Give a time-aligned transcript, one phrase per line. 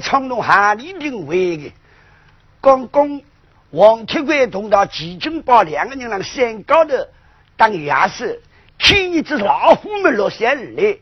[0.00, 1.72] 冲动哈里定位的，
[2.60, 3.20] 刚刚
[3.70, 6.94] 王铁贵同到齐军宝两个人在山高头
[7.56, 8.42] 当牙师，
[8.78, 10.98] 看一只老虎们落下来，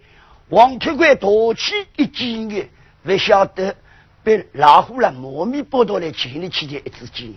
[0.48, 2.68] 王铁贵夺起一击的，
[3.02, 3.74] 不晓得
[4.22, 7.36] 被老虎了磨米剥夺来前里去的一只鸡，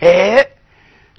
[0.00, 0.46] 哎，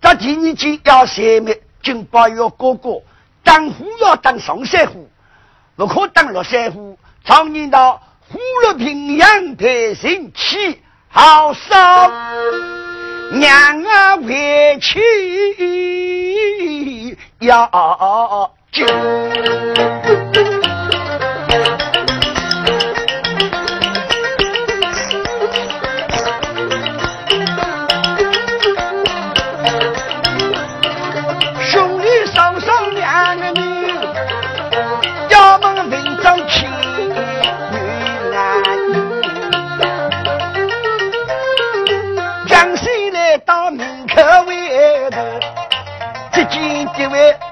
[0.02, 3.02] 到第二季要消灭金宝要哥哥，
[3.44, 5.10] 当虎要当上山虎，
[5.76, 6.98] 不可当落山虎。
[7.24, 8.02] 常言道
[8.32, 10.80] ：“呼了平阳的神气，
[11.10, 12.12] 好少
[13.32, 15.00] 娘啊回去
[17.40, 18.86] 要救。”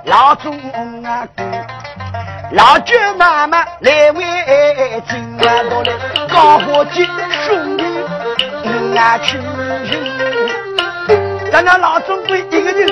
[0.07, 0.49] 老祖
[1.03, 1.45] 啊公，
[2.53, 4.23] 老舅妈妈来为
[5.05, 5.91] 亲啊，到来
[6.29, 7.05] 高火鸡
[7.45, 7.83] 兄弟
[8.97, 9.37] 啊去。
[11.51, 12.87] 咱那老总归一个人，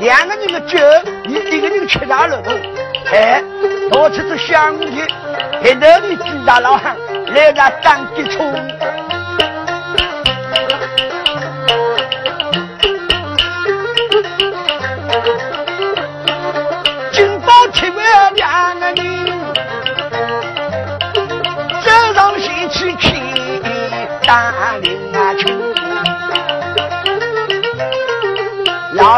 [0.00, 0.76] 两个人的酒，
[1.24, 2.42] 你一个人吃大了。
[3.12, 3.40] 哎，
[3.92, 5.06] 拿出这香烟，
[5.62, 6.96] 一头的几大老汉
[7.32, 8.52] 来那当鸡冲。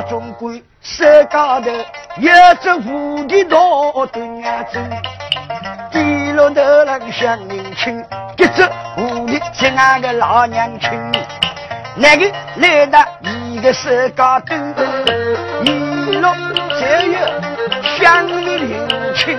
[0.03, 1.71] 老总归山高头
[2.19, 4.81] 有只蝴蝶多蹲啊走，
[5.93, 8.05] 低落头那个小年轻，
[8.37, 10.91] 一只蝴蝶亲爱的老娘亲，
[11.95, 14.57] 那个来到一个山高头，
[15.65, 15.71] 一
[16.19, 16.29] 路
[16.81, 17.19] 只有
[17.97, 19.39] 乡邻亲，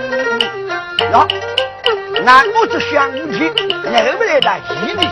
[1.12, 1.28] 那
[2.24, 3.52] 那我这乡亲
[3.92, 5.06] 来不来的一里？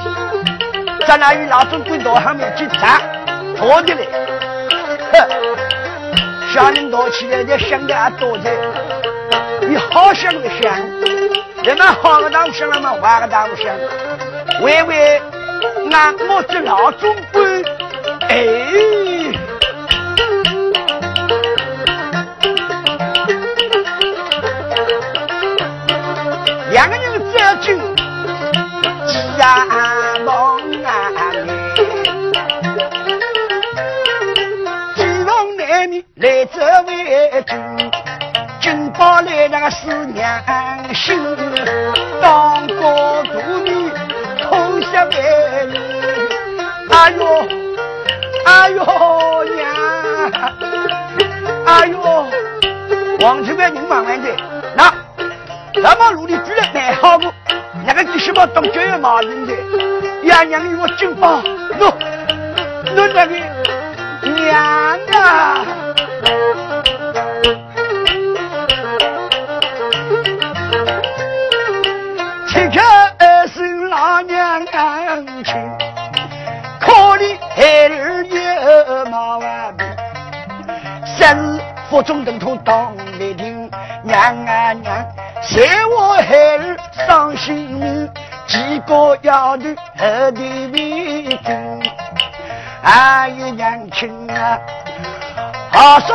[1.07, 2.99] 在那与老总滚到后面去查，
[3.55, 4.09] 拖的嘞，
[5.13, 5.29] 哼！
[6.53, 8.51] 小人多起来，就想的还多着。
[9.63, 10.75] 你好想的想，
[11.63, 13.67] 人们好个当想了嘛，坏个当想。
[14.61, 15.23] 喂喂，
[15.91, 17.63] 那我这老总官，
[18.29, 19.22] 哎。
[36.23, 37.91] 来这位君，
[38.61, 40.41] 君宝来那个是娘
[40.95, 41.19] 心，
[42.21, 43.91] 当国独女
[44.41, 45.17] 同下美
[45.67, 45.81] 女。
[46.91, 47.27] 哎呦，
[48.47, 48.85] 哎呦
[49.53, 49.67] 娘，
[51.67, 51.99] 哎呦，
[53.19, 54.29] 王这边人忙完的，
[54.77, 54.95] 那
[55.75, 57.33] 那么努力居然买好不？
[57.85, 59.53] 那个几十毛当教育马人的，
[60.29, 61.43] 呀娘与我君宝，
[61.81, 61.93] 喏，
[62.95, 63.37] 喏那个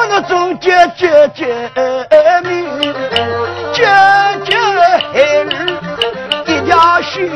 [0.08, 1.46] 好说那种救救救
[2.44, 2.82] 命，
[3.74, 3.84] 救
[4.46, 4.58] 救
[5.12, 5.48] 孩儿
[6.46, 7.30] 一条心。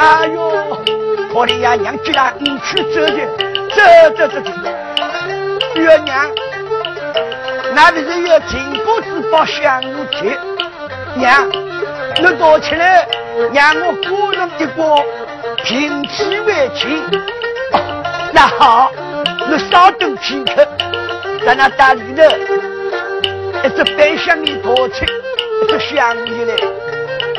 [0.00, 0.36] 哎呦，
[1.32, 3.26] 可怜呀娘，既然你去走的，
[3.74, 3.82] 走
[4.16, 4.50] 走走走。
[5.74, 6.30] 月娘，
[7.74, 10.36] 那里是有金果子包香炉去？
[11.14, 11.48] 娘，
[12.16, 13.06] 你躲起来，
[13.52, 15.04] 让我过人一过，
[15.64, 17.04] 平气为亲。
[18.32, 18.90] 那好。
[19.50, 20.68] 你稍等片刻，
[21.46, 22.22] 在那大里头，
[23.64, 26.54] 一只白香里掏出一只香烟来，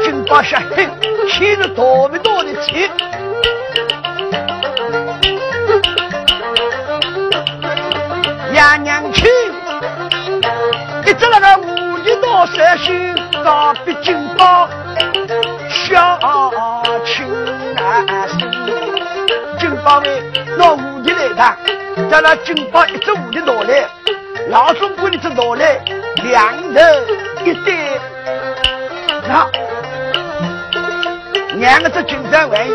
[0.04, 0.90] 金宝下嘿，
[1.30, 2.90] 牵着多不多的钱？
[8.52, 9.30] 娘娘亲，
[11.06, 14.68] 一只那个五一到三星高比金宝，
[15.70, 16.20] 小
[17.06, 17.28] 青
[17.78, 18.26] 啊，
[19.60, 20.24] 金宝为
[20.58, 21.79] 那五一来的。
[22.10, 23.88] 在那金宝一只五的拿来，
[24.50, 25.80] 老总棍子拿来，
[26.24, 26.82] 两头
[27.46, 28.00] 一对，
[29.28, 29.48] 那
[31.56, 32.74] 娘个这军山玩意，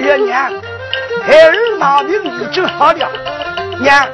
[0.00, 0.52] 哎呀娘，
[1.24, 3.10] 孩儿毛病已经好了，
[3.80, 4.06] 娘，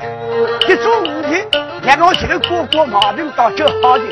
[0.69, 1.45] 这种问题，
[1.83, 4.05] 娘我这个哥哥毛病倒就好的，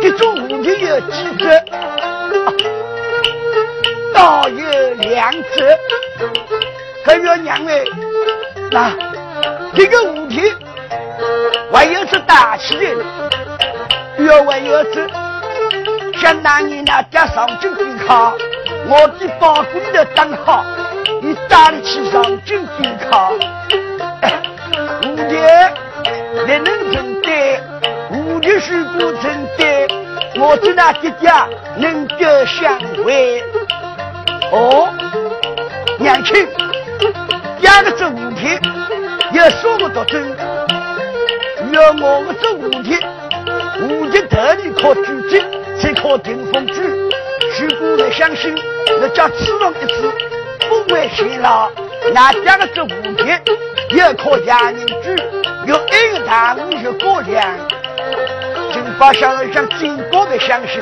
[0.00, 1.62] 这种问题有几折，
[4.14, 5.78] 倒有两折，
[7.04, 7.84] 可要娘哎，
[8.70, 8.90] 那
[9.74, 10.54] 这个问题，
[11.72, 13.04] 还有是打起来了，
[14.18, 15.08] 要还有是。
[16.20, 18.32] 想拿你那家上京抵抗，
[18.86, 20.64] 我的包公的当好，
[21.20, 23.32] 你打得起上京抵抗？
[25.02, 25.74] 五爹，
[26.46, 27.32] 你能承担？
[28.12, 29.88] 五爹是不承担？
[30.38, 31.32] 我的那爹爹
[31.76, 33.42] 能够相会？
[34.52, 34.88] 哦，
[35.98, 36.46] 娘亲，
[37.58, 38.60] 第二个这五天
[39.34, 40.30] 要说不到真，
[41.72, 43.00] 要我们这五天，
[43.82, 45.42] 五天特里靠聚集。
[45.80, 46.74] 才靠顶风聚，
[47.58, 48.54] 如果不相信，
[49.00, 50.12] 那叫吃了一次
[50.68, 51.68] 不会辛劳。
[52.14, 53.42] 那家的这五天
[53.90, 55.16] 也靠洋人举，
[55.66, 57.44] 有一个大五就过量。
[58.72, 60.80] 金发想了想，真高的相信，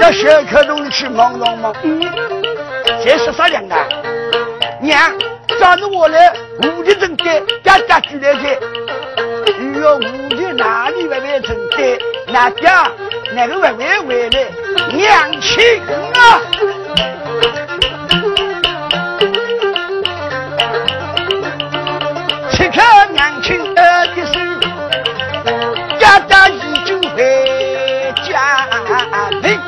[0.00, 2.00] 那小口洞里去忙忙忙，嗯，
[3.04, 3.86] 这是啥样啊？
[4.80, 4.98] 娘，
[5.60, 6.32] 找着我来，
[6.62, 8.58] 五天正对，家家举来去。
[9.80, 11.98] 要五天哪里外面正对？
[12.26, 12.90] 那家。
[13.34, 14.50] 那个外外回来，
[14.94, 15.80] 娘亲
[16.14, 16.40] 啊！
[22.52, 22.80] 此刻
[23.12, 24.32] 娘亲儿的手，
[26.00, 28.66] 家家已经回家
[29.42, 29.58] 里。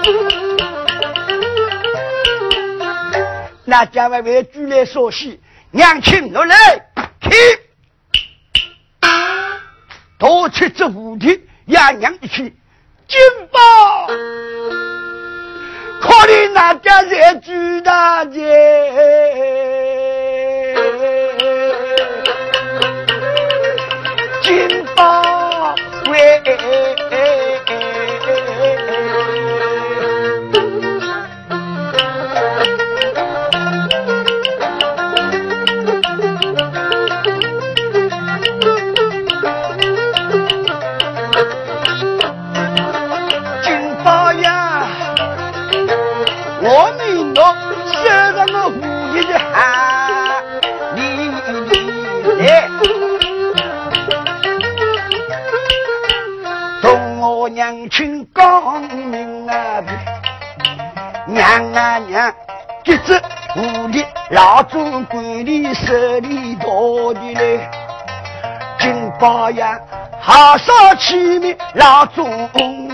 [3.65, 5.39] 那家外外举来说戏，
[5.73, 6.57] 娘亲我来
[7.21, 7.31] 听，
[10.19, 12.53] 多吃这五天，压娘一去。
[13.07, 13.21] 金
[13.53, 14.09] 宝，
[16.01, 18.41] 可怜那家在朱大姐，
[24.43, 25.75] 金宝
[26.11, 26.43] 喂。
[58.41, 59.83] 高明啊，
[61.27, 62.35] 娘啊娘，
[62.83, 63.13] 这只
[63.55, 67.69] 屋里老祖管理手里多的嘞，
[68.79, 69.79] 金宝呀，
[70.23, 72.89] 好少起名老祖公，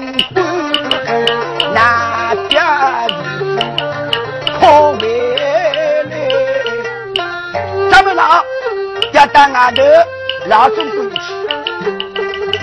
[1.73, 3.15] 那家子
[4.59, 5.37] 可为
[6.11, 6.29] 嘞，
[7.89, 8.43] 咱们老
[9.13, 9.83] 要到外头
[10.49, 11.21] 老总管去，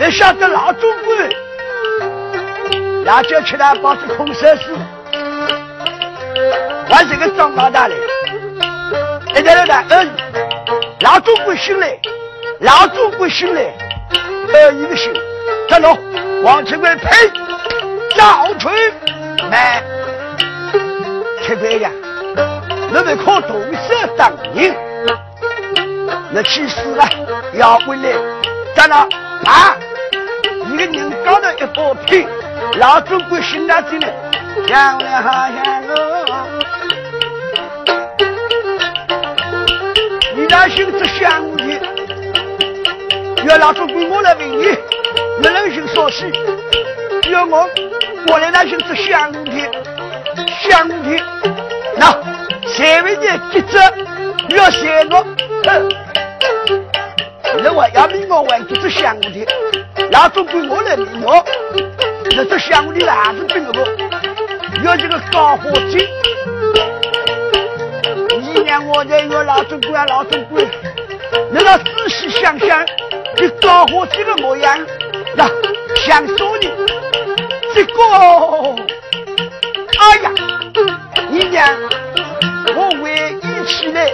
[0.03, 1.42] 你晓得老总管？
[3.05, 4.77] 辣椒吃了保持空色死，
[6.89, 7.95] 还是个张老大嘞！
[9.35, 10.09] 一点老大，嗯，
[11.01, 11.99] 老祖不醒来，
[12.59, 13.61] 老祖不醒来，
[14.53, 15.13] 呃，一个醒，
[15.69, 15.97] 走喽，
[16.43, 17.09] 王清贵呸，
[18.15, 18.73] 早春
[19.51, 19.83] 来，
[21.45, 21.91] 清贵呀，
[22.87, 24.73] 你们靠动手当人，
[26.31, 27.05] 那去死了，
[27.53, 28.13] 要回来，
[28.75, 28.95] 咋了
[29.45, 29.75] 啊？
[30.71, 32.25] 一个人搞了一包皮。
[32.77, 34.11] 老祖国心大进来，
[34.67, 36.47] 想了好想我。
[40.35, 41.79] 你那心只想你，
[43.47, 44.75] 要老祖国我来为你，
[45.41, 46.31] 没人心说事。
[47.29, 47.69] 要我，
[48.27, 49.67] 我来那心只想你，
[50.67, 51.21] 想你。
[51.95, 52.11] 那
[52.65, 53.79] 谁为你记着？
[54.49, 55.23] 要写我，
[55.65, 55.89] 哼！
[57.63, 59.45] 那我要命我玩就是想你，
[60.11, 61.45] 老祖国我来为我。
[62.35, 63.79] 那这乡里哪是真不？
[64.83, 65.99] 要这个高火金，
[68.41, 70.65] 一年我在要老总管老总管，
[71.51, 72.83] 你那仔细想想，
[73.35, 74.77] 这高火金的模样，
[75.35, 75.47] 那
[76.05, 76.71] 想说你
[77.73, 77.93] 这个，
[79.99, 80.31] 哎呀，
[81.29, 81.69] 你娘，
[82.75, 84.11] 我回忆起来，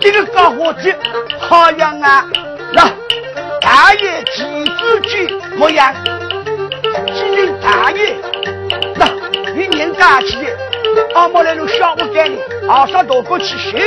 [0.00, 0.92] 这个高火金
[1.38, 2.26] 好像啊，
[2.72, 2.90] 那
[3.60, 5.94] 大爷几只鸡模样。
[7.62, 8.16] 大爷，
[8.96, 9.06] 那
[9.54, 10.36] 一年假期，
[11.14, 13.80] 阿妈来路小屋干的，二十多个去行。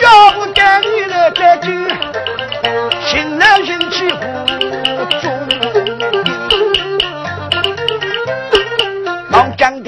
[0.00, 1.70] 小屋干里来在酒，
[3.06, 5.28] 新郎新妻不中。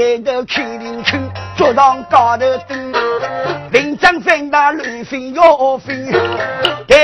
[0.00, 1.18] 抬头看林区，
[1.56, 2.92] 桌上高头灯，
[3.70, 5.94] 林章飞那乱飞要飞，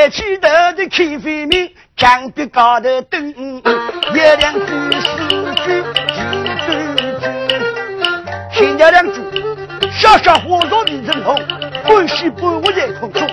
[0.06, 3.34] 抬起头的看飞明，墙壁高头灯，
[4.14, 4.60] 月亮举
[5.00, 5.16] 四
[5.64, 5.82] 句，
[6.14, 6.20] 几
[6.64, 6.70] 对
[7.18, 7.24] 句，
[8.52, 9.20] 新娘两句，
[9.90, 11.36] 小小火烧李正红，
[11.82, 13.28] 欢喜半我在空中，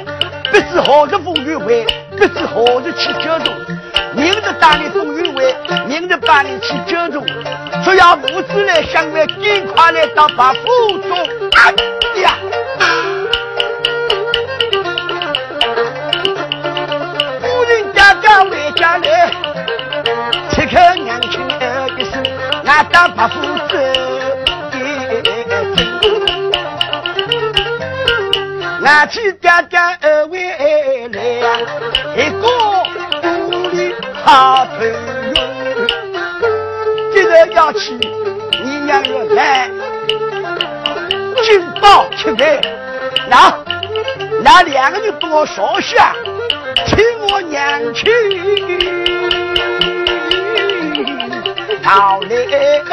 [0.52, 1.86] 不知何日风雨会，
[2.18, 3.54] 不知何日起九重。
[4.16, 5.56] 明日打你风雨会，
[5.88, 7.24] 明日把你起九重。
[7.84, 11.12] 只要母子来相会，尽快来到把府中。
[11.52, 11.72] 哎
[12.24, 12.36] 呀！
[18.84, 19.32] 家来，
[20.50, 21.42] 此刻娘亲，
[22.66, 23.78] 俺当把府走。
[28.84, 30.50] 俺去爹爹二位
[31.14, 31.46] 来呀，
[32.18, 32.46] 一个
[33.48, 35.34] 屋里好朋友，
[37.14, 37.94] 今日要去
[38.66, 39.70] 你娘要来，
[41.42, 42.60] 金宝吃饭，
[43.30, 43.50] 那
[44.44, 46.14] 那两个人帮我烧下，
[46.86, 46.98] 听
[47.32, 48.06] 我娘去。
[51.82, 52.84] 好嘞。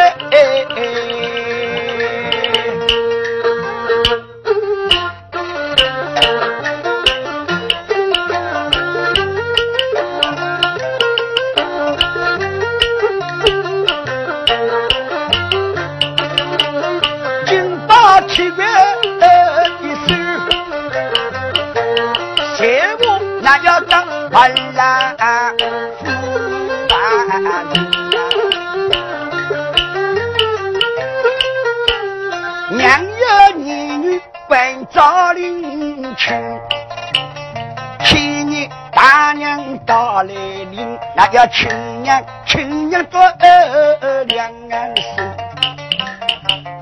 [41.33, 41.69] 要亲
[42.03, 45.37] 娘亲娘做二两安生，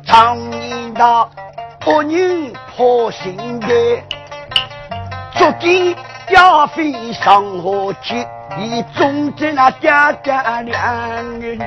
[0.07, 1.29] 常年到
[1.79, 3.69] 婆人破心的，
[5.35, 5.95] 足见。
[6.31, 8.15] 要飞上河去，
[8.59, 9.91] 你总在那爹
[10.23, 11.59] 爹两人，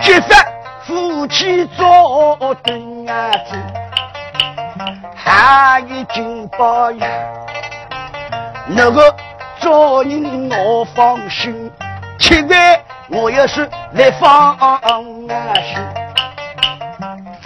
[0.00, 0.34] 结发
[0.86, 2.74] 夫妻做对
[3.06, 3.54] 儿子，
[5.14, 7.06] 还有金宝呀，
[8.68, 9.14] 那个
[9.60, 11.70] 做人我放心，
[12.34, 14.58] 七月我要是来放
[15.62, 15.78] 心，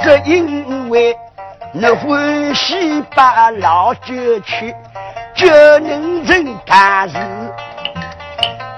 [0.00, 1.14] 只因为
[1.74, 4.74] 那欢喜把老酒去。
[5.34, 5.46] 就
[5.80, 7.14] 能成大事，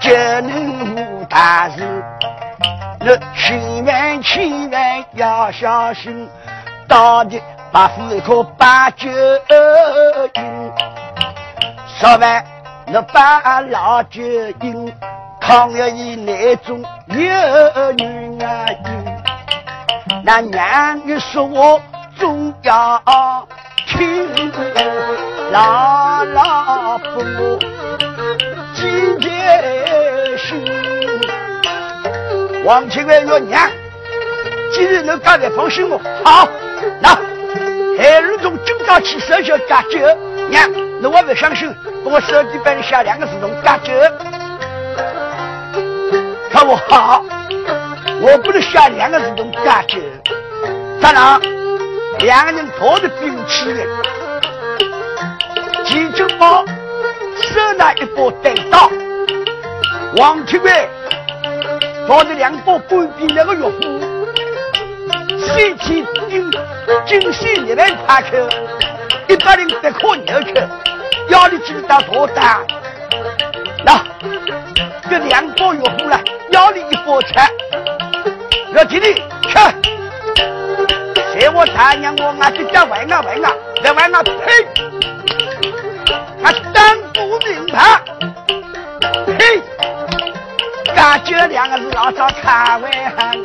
[0.01, 0.13] 就
[0.43, 2.05] 能无大事。
[2.99, 6.29] 那千万千万要小心，
[6.87, 7.41] 到底
[7.73, 9.09] 把户口把酒
[10.35, 10.73] 饮，
[11.99, 12.45] 说完
[12.89, 14.21] 那把老酒
[14.61, 14.93] 饮，
[15.51, 17.17] 抗要以那种有
[17.95, 21.83] 女啊饮，那娘你说我
[22.17, 23.03] 总要
[23.85, 24.29] 听。
[25.51, 27.59] 老老父母
[28.77, 30.65] 几件心，
[32.65, 33.69] 王清官说娘，
[34.73, 36.49] 今日能干的放心我好。
[37.01, 37.09] 那
[37.99, 39.99] 海儿从今朝起手就加酒，
[40.49, 43.93] 娘，你我不相信，帮我手机板里写两个字中加酒。
[46.51, 47.25] 看我好，
[48.21, 49.99] 我不能写两个字中加酒。
[51.01, 51.41] 咋了？
[52.19, 53.87] 两个人拖着兵器的。
[55.85, 56.65] 急救包
[57.37, 58.91] 手拿一把单刀，
[60.17, 60.89] 王七贵
[62.09, 64.01] 抱着两把官兵那个药壶，
[65.39, 66.51] 身体精
[67.07, 68.49] 精细一万块克，
[69.29, 70.69] 一百零八克牛克，
[71.29, 72.61] 腰里记得多大？
[73.85, 74.05] 那
[75.11, 76.21] 这两包药壶了，
[76.53, 77.33] 腰里一包吃，
[78.73, 79.59] 要记得吃。
[81.33, 83.53] 谁我大娘我俺就叫外啊外啊，
[83.83, 84.33] 来外啊呸！
[86.41, 88.01] 他当不明白，
[89.37, 89.61] 呸，
[90.95, 93.45] 感觉两个字老早看为很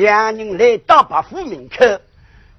[0.00, 1.84] 两人来到白府门口，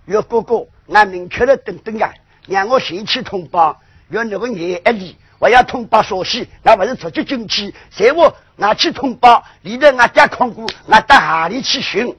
[0.05, 2.13] 岳哥哥，俺明确的等等呀，
[2.48, 8.31] 让我先去通报，要那个爷一里，我要通报消息，那不是出去进去，随我？
[8.57, 12.15] 俺去通报，里头俺家看过，俺到哪里去寻？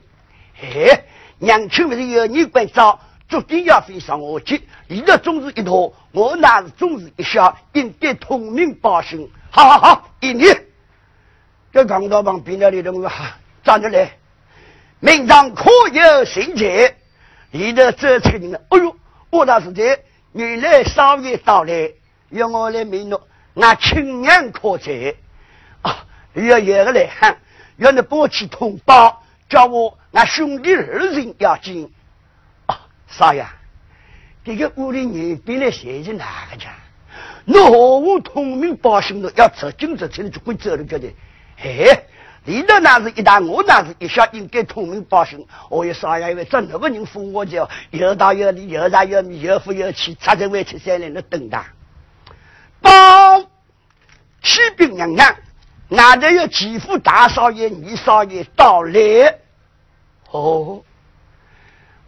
[0.61, 1.03] 哎，
[1.39, 2.99] 娘亲不是有你关照，
[3.29, 4.61] 注定要飞上我去。
[4.87, 9.31] 你的总是一坨，我那是总是一小，应该通明报信。
[9.49, 10.65] 好好好，一年。
[11.71, 14.11] 这扛到旁边那里头，我哈站着来，
[15.03, 16.95] 明堂可有行节？
[17.51, 18.61] 你的这才人了。
[18.69, 18.95] 哎呦，
[19.31, 19.99] 我那是在
[20.31, 21.91] 原来少爷到来，
[22.29, 25.13] 要我来命诺，俺亲娘可在
[25.81, 26.05] 啊！
[26.35, 27.37] 要有个来喊，
[27.75, 31.91] 要你拨去通报，叫我俺兄弟二人要紧
[32.67, 32.87] 啊！
[33.09, 33.45] 少爷，
[34.45, 36.69] 这个屋里人本来谁是哪个家？
[37.45, 39.29] 我何无通明报信的？
[39.35, 41.09] 要走进这才能就会走了个的。
[41.61, 42.03] 哎，
[42.45, 45.47] 你的那是一大，我那是一小，应该通明报信。
[45.69, 51.63] 我也少爷因为这那个人封我叫有大有理，有大有米，有富有气，差在外出三年的等他。
[52.81, 53.39] 报
[54.41, 55.33] 启禀娘娘，
[55.91, 59.39] 俺这有几副大少爷、二少爷到来。
[60.31, 60.83] 哦，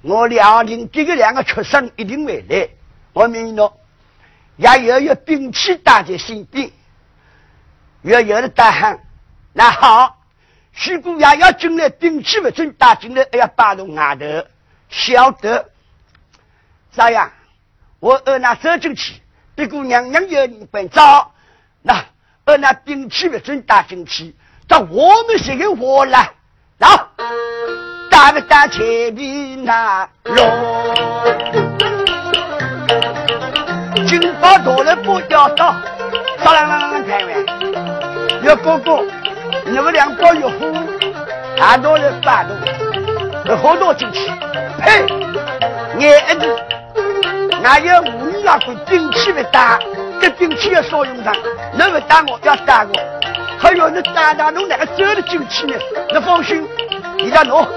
[0.02, 2.68] 我两人这个两个出生一定会来。
[3.14, 3.72] 我明了，
[4.58, 6.70] 也要有兵器带在身边，
[8.02, 9.00] 要有的大汉。
[9.54, 10.15] 那好，
[10.76, 14.26] 徐姑爷要进来，兵器不准带进来，还要摆到外头，
[14.90, 15.70] 晓得？
[16.92, 17.32] 咋样，
[18.00, 19.22] 我二那走进去，
[19.56, 21.32] 别过娘娘有人关照。
[21.82, 22.06] 那
[22.44, 24.36] 二那兵器不准带进去，
[24.68, 26.34] 到我们这个活了，
[26.78, 26.88] 那
[28.12, 30.36] 打不打前面那龙？
[34.06, 35.74] 金宝多了不要到，
[36.40, 39.25] 唰啷啷啷开完，要哥哥。
[39.76, 40.74] 那个两包药壶，
[41.60, 42.56] 俺到了半路，
[43.44, 44.32] 那好多进去，
[44.80, 45.06] 呸！
[46.00, 46.48] 眼子，
[47.62, 49.78] 俺有五女那块兵器不打，
[50.22, 51.36] 这兵器要少用上，
[51.74, 52.94] 你不打我要打我，
[53.60, 55.74] 还有你打打弄哪个走得进去呢？
[56.10, 56.66] 你放心，
[57.18, 57.68] 你家弄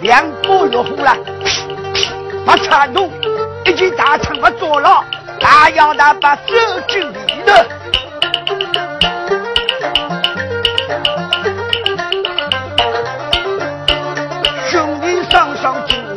[0.00, 1.14] 两包药壶了，
[2.46, 3.12] 把铲动，
[3.66, 5.04] 一进大仓把坐了，
[5.38, 6.54] 大摇大摆走
[6.88, 7.52] 进里头。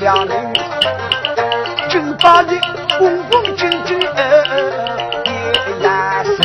[0.01, 0.53] 两人
[1.87, 2.59] 正把的
[2.97, 6.41] 恭恭敬敬也压死，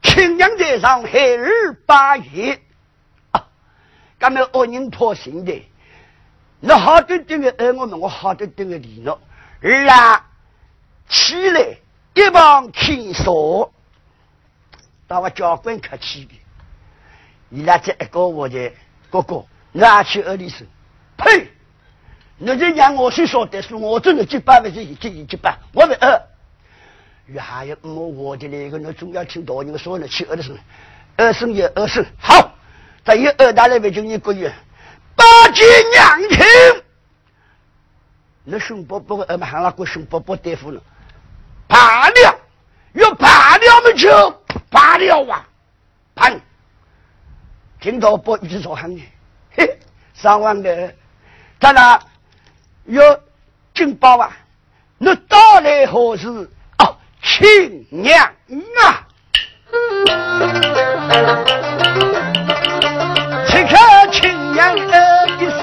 [0.00, 2.56] 亲娘在上海儿八月
[3.32, 3.44] 啊，
[4.20, 5.60] 咱们恶人托心的，
[6.60, 9.18] 那好端端的爱我们，我好端端的礼了，
[9.60, 10.24] 儿啊，
[11.08, 11.78] 起来
[12.14, 13.72] 一旁听说，
[15.08, 16.40] 把我教官客气的，
[17.50, 18.72] 伊拉这一个我的。
[19.16, 20.66] 哥哥，拿去二里生，
[21.16, 21.50] 呸！
[22.38, 26.20] 你这让我去说的是，我真的几百万是一级一级半，我们二。
[27.26, 30.56] 越还有我我的那个，那总要听大人说呢，去二里生，
[31.16, 32.54] 二生也二生好，
[33.04, 34.52] 再有二大来为就一个月，
[35.14, 36.82] 八戒娘亲，
[38.44, 40.80] 那熊伯伯二们喊那个熊伯伯大夫了，
[41.66, 42.38] 怕了，
[42.92, 45.48] 要怕了么就怕了啊，
[46.14, 46.30] 怕。
[47.86, 49.04] 听到不一直说喊你，
[49.56, 49.78] 嘿，
[50.12, 50.92] 上万的，
[51.60, 52.00] 咱俩
[52.86, 53.00] 有
[53.72, 54.36] 金宝啊，
[54.98, 56.26] 那到来何时？
[56.78, 58.24] 哦，亲娘
[58.82, 59.06] 啊，
[63.46, 63.76] 此刻
[64.10, 65.48] 亲娘的一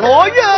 [0.00, 0.53] 我愿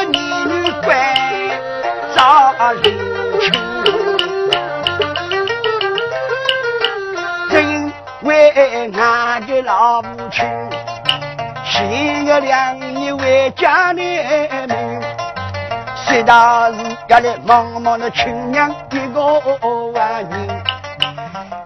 [8.58, 10.46] 俺的老母亲，
[11.64, 15.00] 前个两年为家难命，
[16.06, 16.32] 现在
[16.72, 19.22] 是要来忙忙的亲娘一个
[19.92, 20.62] 万人，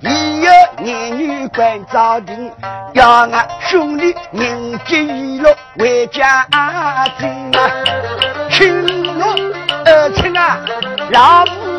[0.00, 2.50] 一有男女关照定，
[2.94, 6.44] 要俺兄弟铭记一路为家
[7.20, 7.70] 争啊，
[8.50, 8.84] 亲
[9.16, 9.36] 我
[9.86, 10.58] 二亲啊，
[11.10, 11.69] 老母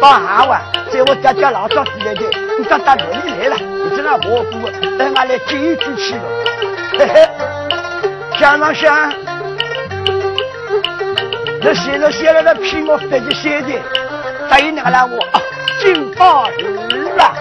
[0.00, 0.62] 金宝二万。
[0.90, 2.22] 在我家家老早子来的，
[2.58, 3.56] 你到哪里来了？
[3.58, 6.22] 你这样蘑菇，等俺来接一句去了。
[6.98, 7.28] 嘿嘿，
[8.38, 9.12] 想上想，
[11.60, 13.78] 那写了写了那皮毛飞的写的，
[14.48, 15.18] 答应那个来我
[15.82, 16.50] 金宝儿
[17.18, 17.36] 啊，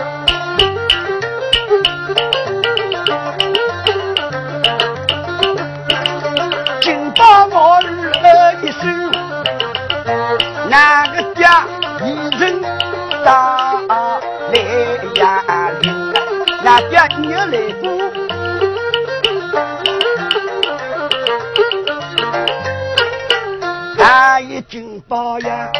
[6.81, 9.09] 金宝我儿一声，
[10.69, 11.05] 哪
[25.09, 25.71] 包呀，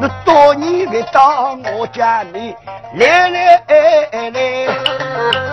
[0.00, 2.56] 那多年未到我家里，
[2.94, 3.62] 来来
[4.30, 4.66] 来，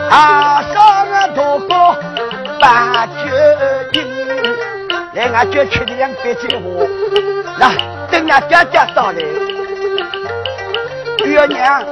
[0.10, 1.70] 啊上个大哥
[2.62, 3.12] 把酒
[3.92, 4.08] 饮，
[5.14, 6.88] 来俺就吃的两杯酒喝，
[7.60, 7.74] 那
[8.10, 9.22] 等俺家家上来，
[11.26, 11.84] 月娘，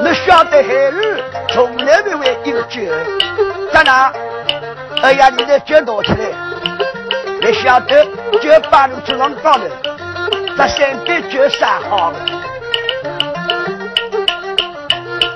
[0.00, 2.82] 你晓得孩儿从来不会饮酒，
[3.72, 4.12] 咋啦？
[5.02, 6.28] 哎呀，你的酒拿起来。
[7.38, 8.04] 你晓得，
[8.40, 9.60] 就把路走上高头，
[10.56, 12.18] 这三杯酒三好了。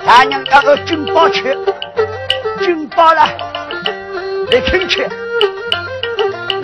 [0.07, 1.57] 大娘要个金包吃，
[2.61, 3.29] 金包了，
[4.51, 5.07] 你请吃。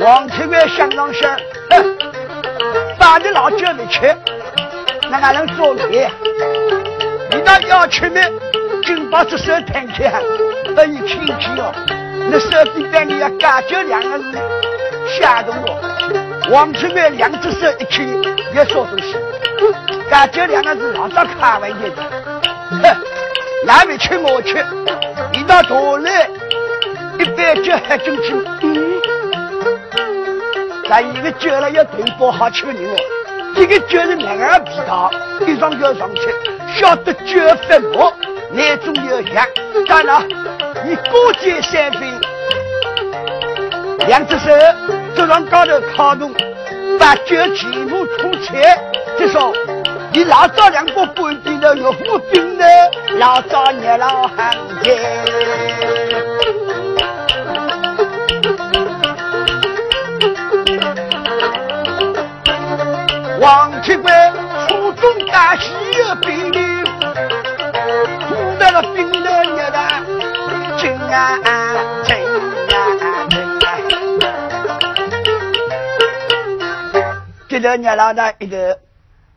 [0.00, 1.30] 王七贵想当想，
[1.70, 1.96] 哼，
[2.98, 4.16] 把你老酒没吃，
[5.10, 6.10] 那还能做孽？
[7.30, 8.18] 你那要吃么？
[8.84, 10.10] 金包这手摊开，
[10.74, 11.74] 可以亲戚哦。
[12.30, 14.38] 那手里边你要干酒两个字。
[15.20, 16.50] 吓动我！
[16.50, 18.02] 王七妹两只手一起，
[18.56, 19.14] 别说东西。
[20.08, 22.02] 感觉两个字老早开玩笑的，
[22.70, 22.96] 哼，
[23.66, 24.64] 哪位吃我吃？
[25.34, 26.26] 一到头来，
[27.18, 29.02] 一杯酒喝进去，嗯，
[30.88, 32.96] 咱一个酒了要对不好吃人哦。
[33.56, 35.10] 一个酒是两个皮套，
[35.46, 36.22] 一双要上去，
[36.80, 37.38] 晓得酒
[37.68, 38.10] 分薄，
[38.52, 39.46] 那种有香。
[39.86, 40.26] 当然，
[40.82, 42.08] 你过节三分，
[44.08, 44.50] 两只手。
[45.14, 46.30] 走上高头靠动，
[46.98, 48.54] 把酒全部吐起。
[49.18, 49.52] 就说
[50.12, 52.64] 你老早两个半地的岳父兵呢，
[53.18, 54.50] 老早热老汉
[54.82, 54.96] 奸。
[63.38, 64.10] 王七贵
[64.66, 66.58] 初中大喜有兵的，
[68.28, 69.78] 吐在了兵的热的，
[70.78, 71.38] 今啊
[77.60, 78.80] 这个娘老大，一个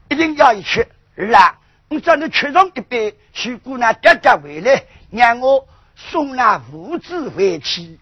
[0.09, 0.87] 一定要一吃。
[1.15, 1.57] 啦，
[1.89, 7.99] 我叫你吃上一杯，如果那爹爹回来，让我送那父子回去。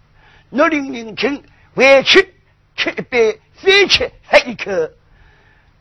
[0.50, 2.36] 我领领情回去
[2.76, 4.72] 吃一杯，再吃喝一口。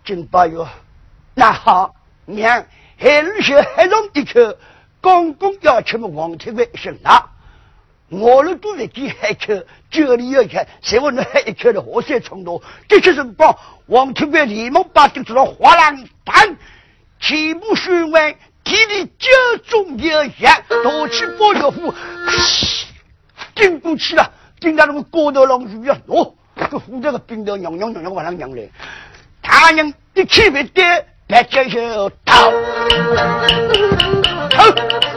[0.04, 0.68] 金宝哟，
[1.34, 1.94] 那好，
[2.24, 2.64] 娘
[2.98, 4.58] 孩儿先喝上一口，
[5.00, 6.08] 公公要吃么？
[6.08, 7.30] 王天贵行了。
[8.08, 12.62] 我们都在给海口，酒里要看，谁问那海口的河水冲动？
[12.88, 16.56] 这些辰光，王天贵连忙把这做了花浪弹，
[17.18, 19.28] 全部说完，体里酒
[19.66, 21.92] 中有香，夺起包药壶，
[23.54, 25.98] 顶过去了，顶到那个高头浪去啊！
[26.06, 28.68] 哦，这虎这个冰头娘娘娘娘往上娘来，
[29.42, 32.52] 他娘一起不得，来接受逃，
[34.50, 35.15] 逃。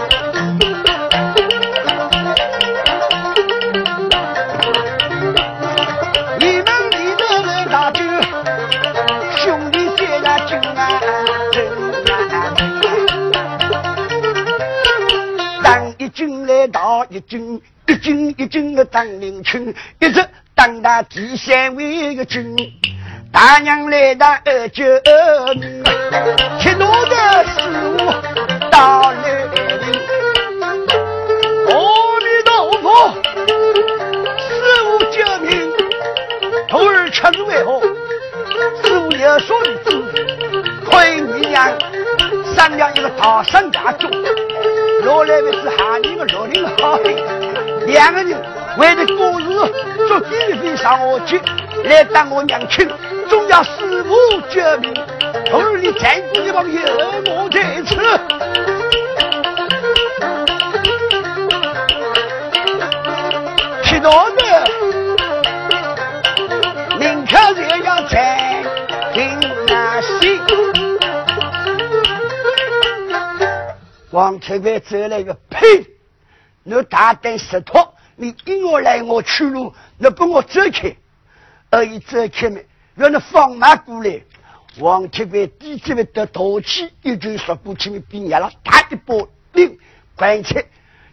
[17.30, 22.56] 军一军一军的当领群，一直当到第三位的军。
[23.32, 24.84] 大娘来到二九
[25.54, 25.84] 年，
[26.60, 27.60] 七路的师
[28.00, 29.94] 傅到来临。
[31.68, 31.72] 阿
[32.20, 32.50] 弥陀
[32.82, 33.13] 佛，
[34.39, 34.50] 师
[34.84, 35.50] 傅救命！
[36.68, 37.80] 徒儿吃是为何？
[38.82, 39.88] 师傅有说的主
[40.89, 41.78] 亏你娘
[42.60, 44.12] 商量一个大山大众。
[45.06, 47.04] 老来为是喊你个六零好汉，
[47.88, 48.38] 两个人
[48.78, 49.45] 为了过日，
[50.10, 51.41] 坐地飞上我去，
[51.86, 52.86] 来当我娘亲，
[53.30, 54.93] 总要师傅救命。
[55.54, 56.82] 后儿你再过一帮有
[57.28, 57.95] 我在此，
[63.86, 64.43] 去哪的？
[67.00, 68.49] 宁可这样在
[74.12, 75.86] 王七贵走了一个呸！
[76.63, 80.95] 你大胆石头，你引我来我去路，你帮我走开，
[81.69, 82.65] 而已走开没？
[82.95, 84.22] 让你放马过来。
[84.78, 89.15] 王七贵低着头的大气，一句说过去，你变压了，打一把
[89.54, 89.78] 令，
[90.15, 90.65] 关切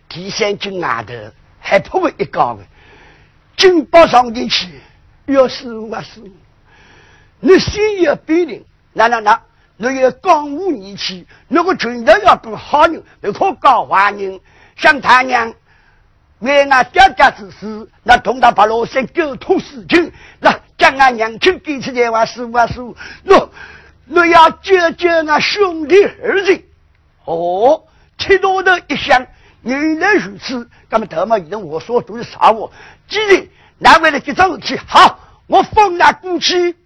[0.09, 1.15] 第三军外头
[1.61, 2.65] 还不会一高的，
[3.57, 4.69] 金包上进去，
[5.27, 6.29] 要师傅啊师傅，
[7.41, 9.43] 你心有必定，那那那。
[9.77, 14.41] 那有江湖义气，那个拳头要跟好人，不可搞坏人。
[14.77, 15.53] 像他娘
[16.39, 23.49] 为俺爹爹之事，那同他把老三沟通事情，那将俺娘亲给出来话师傅啊师傅，那
[24.07, 26.63] 那要救救俺兄弟儿子。
[27.25, 27.85] 哦，
[28.17, 29.27] 铁头头一想，
[29.63, 32.71] 原来如此，那么头嘛，以前我说都是啥话？
[33.09, 33.47] 既然
[33.79, 36.77] 难为了这桩事体，好，我放他过去。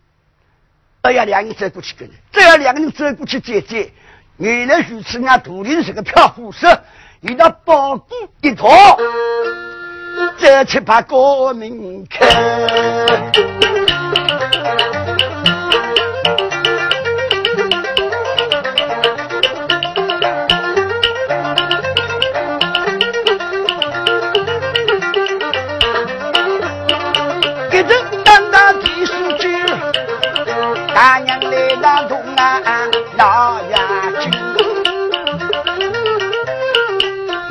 [1.03, 3.91] 哎呀，两个人走过去跟，这样两个人走过去姐姐，
[4.37, 6.85] 原来如此，那土林是个漂浮色，
[7.23, 8.69] 遇到包谷一套，
[10.39, 12.29] 这去把国民看。
[33.21, 33.77] 大眼
[34.19, 34.31] 睛，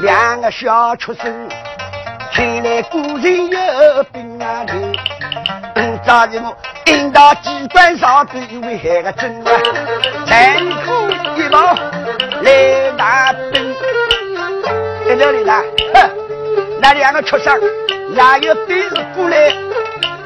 [0.02, 1.48] 两个小出生，
[2.34, 4.66] 看来古人有病啊！
[5.76, 9.52] 嗯，早日我引到机关上头，因为害个真啊，
[10.26, 11.08] 残酷
[11.40, 11.76] 一毛
[12.42, 13.76] 来拿兵，
[15.08, 15.54] 在这里呢，
[15.94, 16.10] 哼，
[16.82, 17.56] 那两个畜生
[18.16, 19.54] 哪有兵是过来？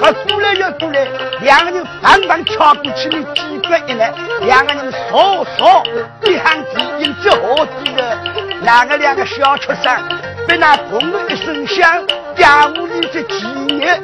[0.03, 1.07] 他过来又过来，
[1.39, 5.81] 两个人反反敲过去，的机关一来，两个人唰唰
[6.29, 8.17] 一喊敌营之何地的，
[8.61, 9.95] 哪个两个小畜生？
[10.45, 14.03] 被那砰的一声响，家屋里这几年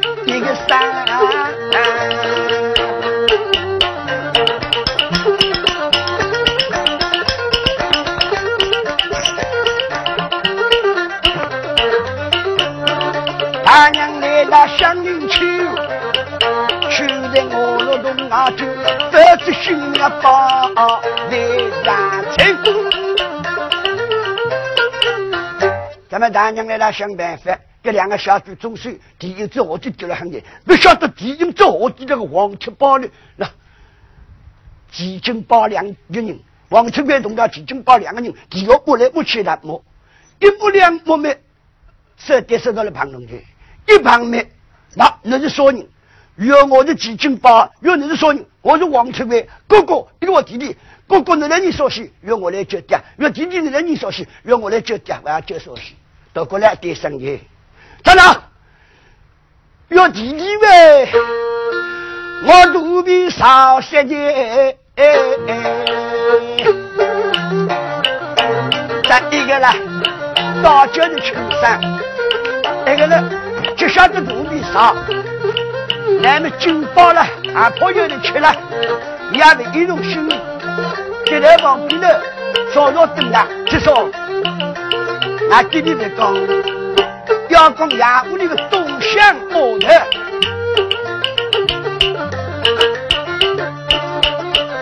[19.70, 20.66] 得知新娘把
[21.30, 21.38] 来
[21.84, 22.58] 染青。
[26.10, 33.48] 咱们大娘来了想办法，这两个小猪中岁，第一只我就丢了很远，不晓得第一只我的这个黄七八呢，那
[34.92, 39.84] 几斤八两个人，王七元同到几斤八两个人，第二摸来摸去的摸，
[40.40, 41.38] 一摸两摸没，
[42.18, 43.46] 这跌死到了旁边去，
[43.88, 44.52] 一旁没，
[44.96, 45.88] 那那是说人，
[46.38, 50.76] 要我是几斤八，要你是说人，我是王七元哥哥，跟我弟弟。
[51.08, 55.18] 哥哥，你来你说戏，让我来接爹；要弟弟，你来你说戏，让我来接爹。
[55.24, 55.96] 我要接说戏，
[56.34, 57.40] 到过来点生意。
[58.04, 58.44] 站长，
[59.88, 61.10] 要弟弟喂，
[62.46, 64.78] 我肚皮少些钱。
[69.08, 69.74] 再一个呢，
[70.62, 71.82] 大家的衬衫，
[72.86, 73.32] 那个呢，
[73.76, 74.96] 就晓得肚皮少，
[76.22, 77.22] 那么紧饱了，
[77.56, 78.54] 啊，朋友的吃了，
[79.32, 80.30] 也是一种心。
[80.30, 81.40] 意。
[81.40, 82.08] 在旁边头，
[82.74, 84.10] 稍稍等啊，就说，
[85.52, 86.36] 俺弟弟在讲，
[87.50, 89.88] 要讲衙屋里的东乡码头，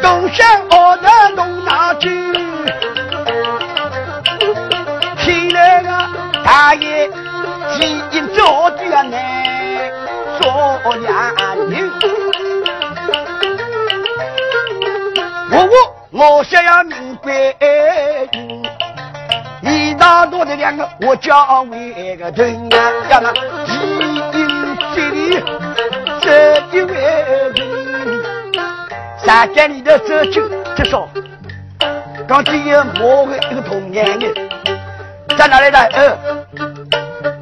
[0.01, 2.09] 东乡码头弄哪去？
[5.17, 5.89] 听那个
[6.45, 7.09] 大爷
[7.73, 9.11] 提议做的难
[10.38, 11.34] 说呀
[11.69, 11.91] 人，
[15.52, 15.97] 我我。
[16.10, 17.30] 我想要明白，
[19.62, 22.58] 一大多的两个，我叫为个对呀，
[23.10, 23.73] 要那基
[24.39, 25.43] 因这里
[26.21, 26.93] 这一位
[27.54, 27.56] 人，
[29.23, 30.41] 山间里头走进，
[30.76, 31.08] 就说，
[32.28, 34.34] 刚才有某个一个童年人，
[35.38, 35.78] 在哪里的？
[35.78, 36.17] 呃，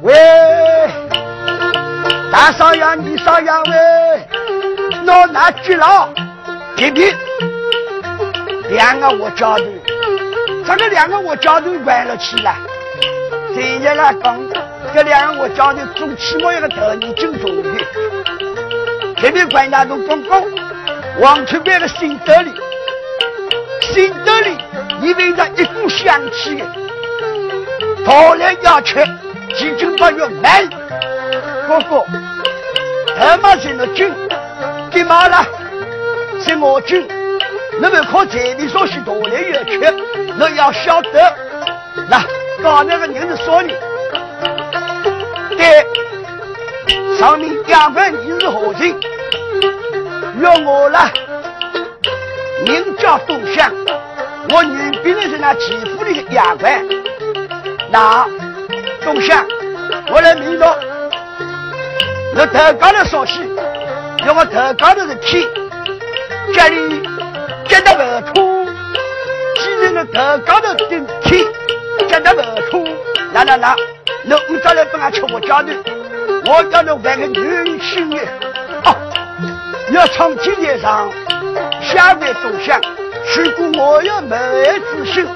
[0.02, 0.12] 喂，
[2.36, 4.28] 大少爷，二少爷喂，
[5.06, 6.06] 我拿去了，
[6.76, 7.16] 一边。
[8.68, 9.64] 两个我家头，
[10.66, 12.56] 这个两个我家头关了起来。
[13.54, 14.38] 现在来讲，
[14.94, 17.70] 这两个我家头总起码一个头年进中的。
[19.16, 20.46] 这边关家都公公，
[21.20, 22.52] 往出边的新德里，
[23.94, 24.58] 新德里
[25.00, 26.62] 因为着一股香气，
[28.04, 29.02] 到来要吃，
[29.54, 30.68] 几斤八月买。
[31.66, 32.04] 哥哥，
[33.18, 34.12] 他妈是那军，
[34.90, 35.44] 干嘛了？
[36.40, 37.06] 是我军。
[37.78, 39.92] 那么靠财力说是多来越缺，
[40.38, 41.36] 那要晓得，
[42.08, 42.24] 那
[42.62, 43.74] 刚那个人是说你，
[45.50, 45.84] 对，
[47.18, 48.98] 上面两块你是何人？
[50.38, 51.10] 约我了，
[52.64, 53.70] 名叫东乡，
[54.50, 56.82] 我女兵的是那齐府的衙官，
[57.90, 58.26] 那
[59.02, 59.44] 东乡，
[60.10, 60.76] 我来明道，
[62.36, 63.40] 那头高的说戏，
[64.26, 65.48] 要我头高的是天，
[66.54, 67.08] 这里。
[67.66, 68.66] 见到白兔，
[69.56, 71.44] 既然那头高头顶天，
[72.08, 72.86] 见到白兔，
[73.32, 73.74] 来来来，
[74.24, 75.72] 那你再来帮俺吃我家的，
[76.46, 78.18] 我叫你玩个女性的，
[78.84, 78.94] 哦，
[79.90, 81.10] 要从今天上
[81.80, 82.80] 下位东乡，
[83.34, 84.36] 如果我要没
[84.90, 85.26] 自信，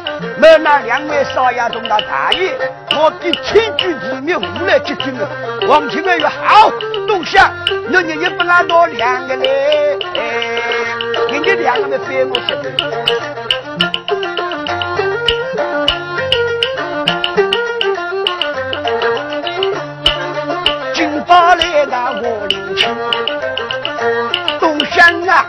[0.41, 2.57] 没那两位少爷同那大爷，
[2.97, 5.29] 我给千军地面无来接近了。
[5.69, 6.71] 王清月说好，
[7.07, 7.53] 东乡，
[7.91, 10.21] 那你也不拿多两个嘞，哎。
[11.31, 12.63] 人家两个人飞毛出来。
[20.95, 22.87] 金宝来那我领去，
[24.59, 25.47] 东乡啊，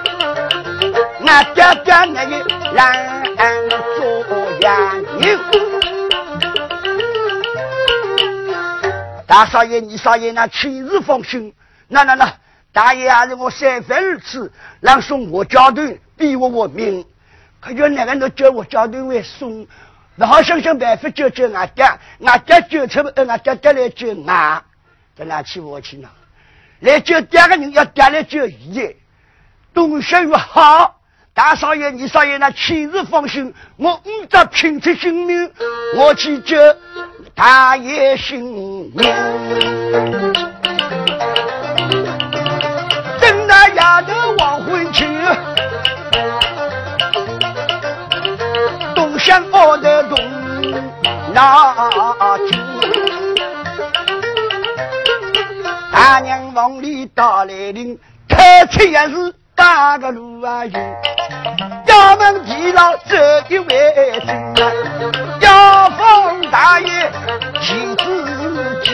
[1.21, 3.11] 那爹爹那个蓝
[9.31, 11.53] 大少爷、二少爷，那七日放心，
[11.87, 12.33] 那那那。
[12.73, 17.05] 大爷还是我三番二次让送我家队，逼我我命，
[17.61, 19.65] 可叫那个人叫我家队为送，
[20.15, 21.85] 那好想想办法救救俺爹，
[22.25, 24.61] 俺爹救出不，俺爹爹来救俺，
[25.15, 26.09] 在哪去我去呢？
[26.81, 28.97] 来救爹个人要爹来救爷，
[29.73, 31.00] 东西越好，
[31.33, 35.51] 大少爷、二少爷那千日放心，我五着拼出性命，
[35.95, 36.57] 我去救
[37.33, 38.93] 大爷性命。
[43.75, 45.05] 丫头往回去，
[48.93, 50.17] 东乡我的东
[51.33, 52.59] 那去，
[55.91, 60.79] 大娘往里打来铃，开车也是打个路啊有，
[62.21, 64.71] 衙门地牢这一位啊，
[65.39, 67.12] 要放大爷
[67.60, 68.91] 亲自去。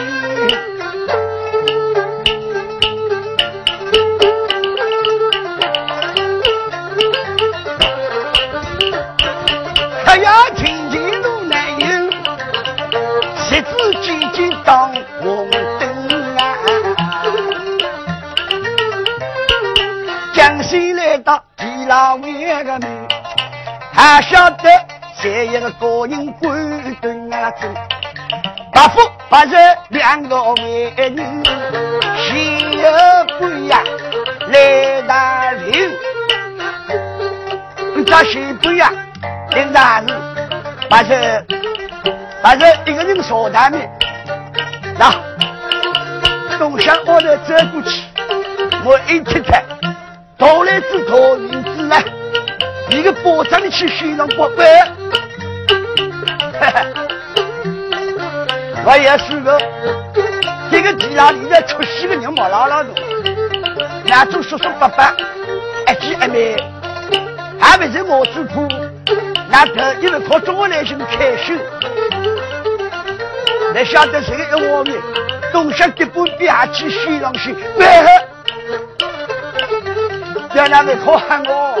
[14.64, 16.40] 当红灯啊！
[20.34, 22.78] 江西来到地老外个
[23.98, 24.70] 门，他晓得
[25.20, 27.66] 这一个高人关灯啊走，
[28.72, 31.20] 八夫八人两个美女，
[32.16, 32.88] 心有
[33.38, 33.82] 不呀
[34.46, 35.90] 来打铃，
[38.06, 38.92] 这心不呀
[39.50, 40.06] 领大事，
[40.88, 41.46] 八人
[42.40, 43.80] 八人一个人说大名。
[44.96, 45.12] 那
[46.56, 48.02] 东乡我来走过去，
[48.84, 49.64] 我一看看，
[50.38, 51.96] 头来只头名字呢，
[52.90, 54.64] 一个包装的去欣赏宝贝，
[58.84, 59.58] 我也是个
[60.70, 62.88] 这个地上里面出息的人毛拉拉的，
[64.04, 65.04] 两种叔叔伯伯，
[65.86, 66.56] 一姐一妹，
[67.60, 68.66] 还不是我主仆，
[69.50, 71.58] 那头一个靠中国来行开心。
[73.74, 74.98] 你晓得谁一我面，
[75.52, 78.08] 东乡的不比下去西上去，为何？
[80.54, 81.78] 要那位可喊我，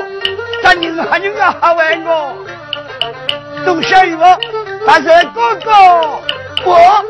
[0.62, 2.34] 咱人还人家还问我，
[3.64, 4.38] 东乡有我，
[4.86, 5.70] 他是哥哥，
[6.64, 7.04] 我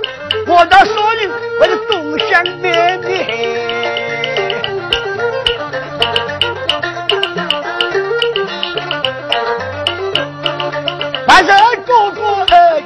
[0.47, 1.31] 我的说人
[1.61, 3.07] 我是东乡妹妹。
[11.27, 11.47] 他是
[11.87, 12.21] 哥哥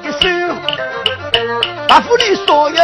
[0.03, 0.57] 一声。
[1.89, 2.77] 大府里所有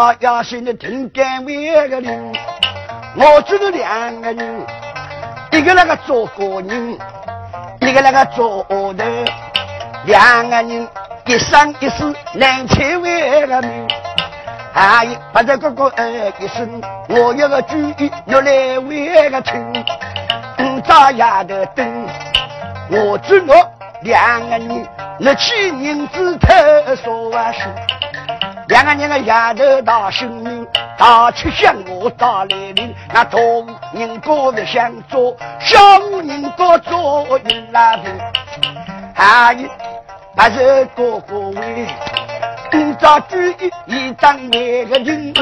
[0.00, 2.32] 相貌要显的挺干为个人。
[3.16, 4.66] 我只有两个人，
[5.52, 6.98] 一个那个做工人，
[7.80, 8.94] 一个那个做头。
[10.06, 10.88] 两个人
[11.26, 13.88] 一生一世难拆为个命。
[14.72, 19.84] 阿姨把这哥哥呃一声，我有个主意要来为个听，
[20.60, 22.08] 五早丫头等。
[22.88, 23.54] 我知我
[24.02, 26.48] 两个人，那起银子头
[26.96, 27.60] 说完事，
[28.70, 30.64] 两个人个丫头大性命，
[30.96, 33.36] 大吃向我打来临，那大
[33.92, 38.02] 人哥不想做，小人哥做一拉皮，
[39.12, 39.68] 还有
[40.36, 41.88] 还是哥哥为，
[42.70, 45.34] 今朝主意一当那个人，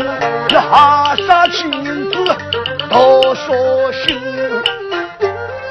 [0.48, 2.24] 那哈啥起银子
[2.88, 4.18] 多说心，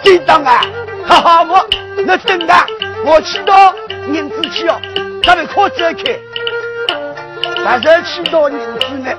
[0.04, 0.62] 记当啊！
[1.08, 1.68] 哈哈，我
[2.06, 2.68] 那等啊，
[3.04, 3.74] 我去到
[4.14, 4.80] 银子去哦，
[5.24, 6.20] 咱们可走开。
[7.70, 9.12] 但是去到银子呢，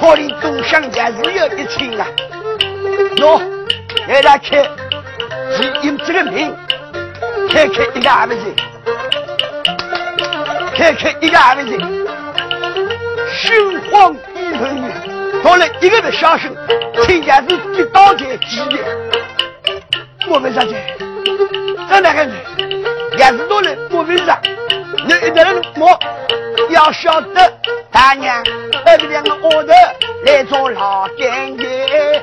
[0.00, 2.06] 可怜东乡家是有一清啊。
[3.16, 3.38] 喏，
[4.08, 4.62] 来来开，
[5.54, 6.50] 是用这个命，
[7.50, 8.54] 开开一个二百岁，
[10.74, 11.78] 开开一个二百岁，
[13.34, 16.48] 心慌意乱，到了一个的下手，
[17.02, 18.62] 亲家是一刀在几
[20.26, 20.74] 我们上去，
[21.90, 22.32] 这两个人？
[23.18, 24.40] 也是多人，我们上，
[25.06, 25.96] 你一人莫
[26.70, 27.52] 要晓得，
[27.92, 28.42] 大娘
[28.84, 29.60] 那着两个丫头
[30.24, 32.22] 来做老干爹。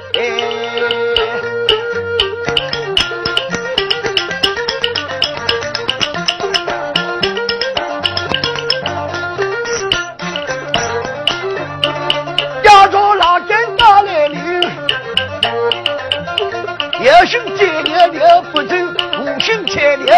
[16.99, 18.19] 有心借力，力
[18.51, 18.75] 不足；
[19.19, 20.11] 无心借力，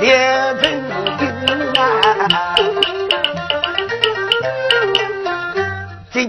[0.00, 0.10] 力
[0.60, 0.75] 不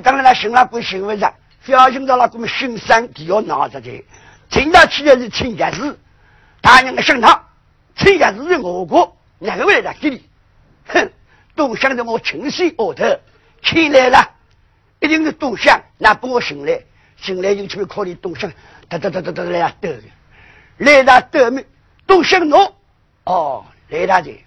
[0.07, 4.05] 当然了，寻了归寻不着，非要寻到了我们巡山，就要拿着去。
[4.49, 5.99] 听到起的是亲家子，
[6.61, 7.43] 大娘的想他，
[7.97, 10.23] 亲家子是我国哪个为了给你？
[10.87, 11.11] 哼，
[11.57, 13.03] 东乡的我亲戚额头
[13.61, 14.29] 起来了，
[15.01, 16.81] 一定是东乡，那把我寻来，
[17.17, 18.49] 寻来就去考虑东乡，
[18.87, 19.89] 哒哒哒哒哒来啊斗，
[20.77, 21.65] 来他斗没？
[22.07, 22.73] 东乡侬
[23.25, 24.41] 哦，来他的，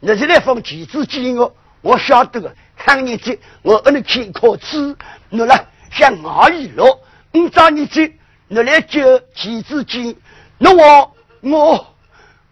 [0.00, 2.56] 那是来放旗子寄我，我晓得。
[2.82, 4.96] 看你这，我给你去考试，
[5.28, 6.98] 你来像蚂蚁咯。
[7.30, 8.10] 你找你这，
[8.48, 10.16] 你来救旗子金，
[10.56, 11.86] 那我我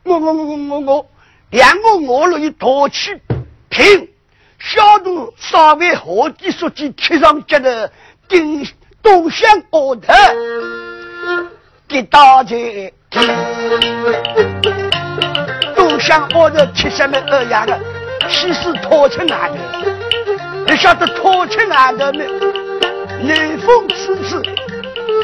[0.04, 1.06] 我我我我我，
[1.50, 3.18] 两个我了一夺去
[3.70, 4.06] 平，
[4.58, 7.90] 小度稍微好的书记贴上脚的
[8.28, 8.68] 顶
[9.02, 10.12] 东乡额头，
[11.88, 12.92] 给大姐。
[15.74, 17.80] 东乡额头贴上面二样的，
[18.28, 20.07] 气势拖出来的。
[20.70, 22.24] 你晓得偷吃外头呢，
[23.22, 24.38] 南风吹吹，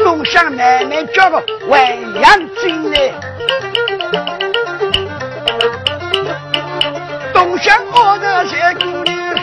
[0.02, 1.78] 东乡奶奶叫个万
[2.22, 3.12] 阳进来，
[7.34, 9.34] 东乡我的些姑娘，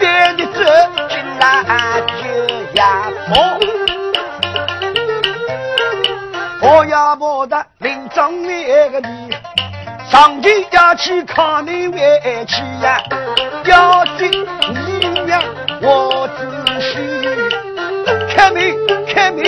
[0.00, 0.58] 跟着走
[1.08, 2.24] 进来就
[2.74, 3.58] 呀跑，
[6.60, 9.30] 跑呀跑的林中那个你。
[10.14, 11.98] 上天要去看你委
[12.46, 13.02] 屈呀，
[13.64, 15.42] 要进你娘
[15.82, 17.00] 我仔细
[18.32, 18.62] 开门
[19.08, 19.42] 开门，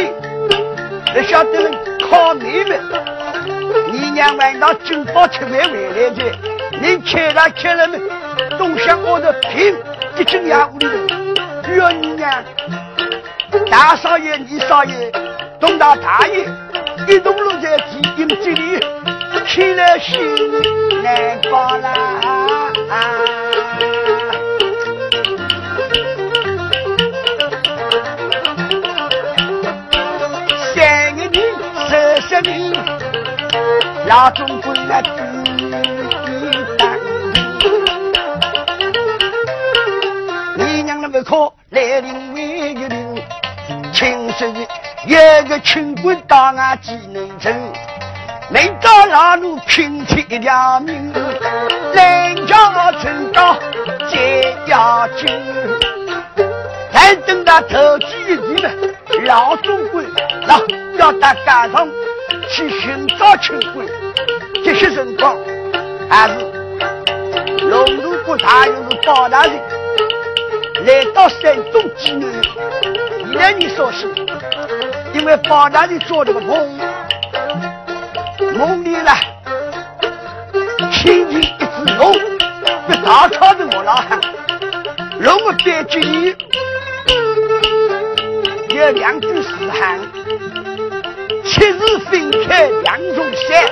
[1.14, 1.70] 你晓得
[2.10, 2.80] 靠你们，
[3.92, 6.36] 你娘晚上金宝吃饭回来的，
[6.82, 8.02] 你开了开了门，
[8.58, 9.72] 东乡我的平
[10.18, 10.88] 一进衙屋里
[11.62, 12.44] 头，约你娘
[13.70, 15.12] 大少爷、二少爷、
[15.60, 16.44] 东大大爷
[17.06, 18.84] 一同落在地阴这里。
[19.48, 20.18] 起了心
[21.02, 21.88] 难过啦！
[30.74, 31.32] 三个人，
[31.88, 31.90] 十
[32.22, 32.72] 十人，
[34.06, 35.08] 老总归来自
[35.56, 35.70] 己
[36.76, 36.82] 当。
[40.56, 42.42] 你娘那个可来临为
[42.72, 43.22] 一领，
[43.92, 44.68] 青色的
[45.06, 47.54] 一个清官到俺济南城。
[48.48, 51.12] 每到拉路拼天条命，
[51.92, 53.56] 人家村到
[54.08, 55.26] 接要紧。
[56.92, 58.70] 再等到头几日呢，
[59.24, 60.04] 老总管
[60.46, 60.60] 那
[60.96, 61.88] 要到街上
[62.48, 63.84] 去寻找清官，
[64.64, 65.36] 这些辰光
[66.08, 66.34] 还是
[67.68, 69.60] 龙路国大又是包大人
[70.86, 72.28] 来到山东济南，
[73.28, 74.06] 一两年说是，
[75.14, 76.78] 因为包大人做这个梦。
[78.38, 79.12] 梦里了，
[80.92, 84.20] 亲近一只龙，一大吵的我老汉，
[85.20, 86.36] 龙的背脊里
[88.74, 89.98] 有两句诗喊，
[91.44, 93.64] 七日分开两座山，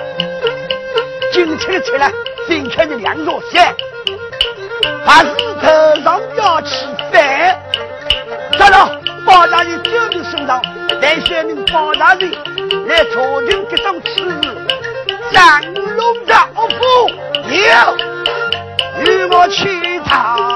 [1.32, 2.10] 今天起来
[2.48, 3.74] 分开的两座山，
[5.04, 5.28] 他是
[5.60, 7.60] 头上要起饭，
[8.58, 9.00] 咋了？
[9.26, 10.62] 包大人走的身上，
[11.00, 12.30] 来宣明包大人
[12.86, 14.08] 来朝廷这种此
[14.42, 14.66] 事。
[15.32, 16.64] 张龙赵虎
[17.48, 17.96] 有
[19.02, 20.53] 与我去讨，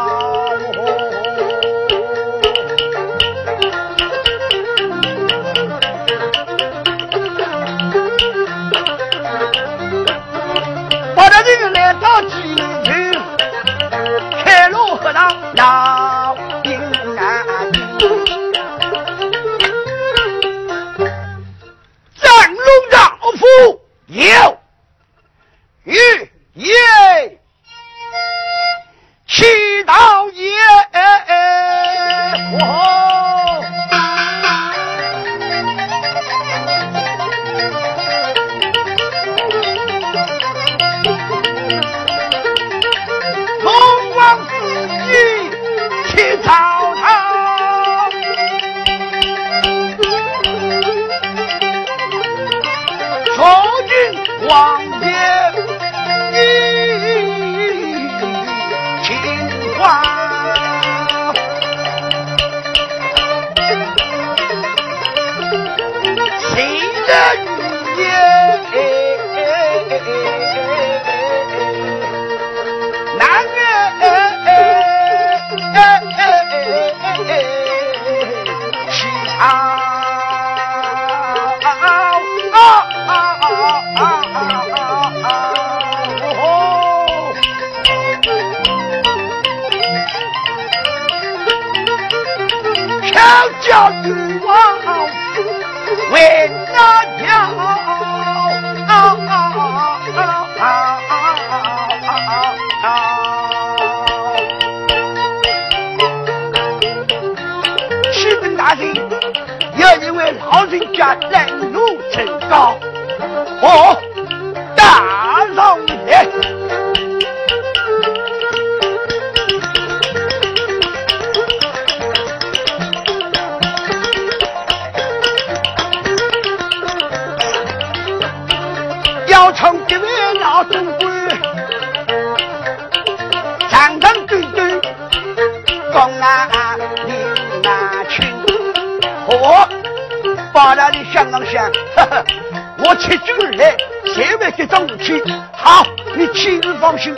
[142.84, 143.76] 我七军而来，
[144.14, 145.20] 谁会这种武器？
[145.52, 145.82] 好，
[146.16, 147.14] 你亲自放心，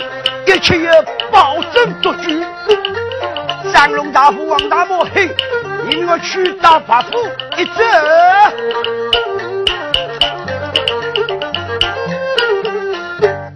[0.46, 2.30] 一切要保证做主。
[3.72, 5.28] 三龙大夫王大魔嘿，
[5.88, 7.10] 你我去打八虎
[7.56, 7.72] 一走。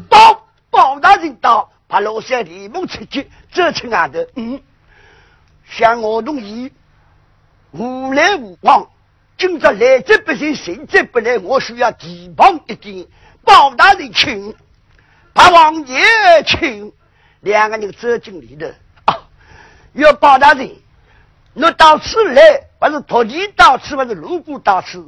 [0.09, 4.18] 到包大人到，把老三连忙出击，走出外头。
[4.37, 4.61] 嗯，
[5.68, 6.70] 像我同意，
[7.72, 8.87] 无来无往，
[9.37, 13.07] 今朝来者不善，行者不来，我需要提防一点。
[13.43, 14.55] 包大人请，
[15.32, 15.99] 把王爷
[16.47, 16.93] 请，
[17.41, 18.66] 两个人走进里头。
[19.05, 19.28] 啊，
[19.93, 20.70] 要包大人，
[21.55, 25.05] 我到此来，不是托地到此，不是路过到此。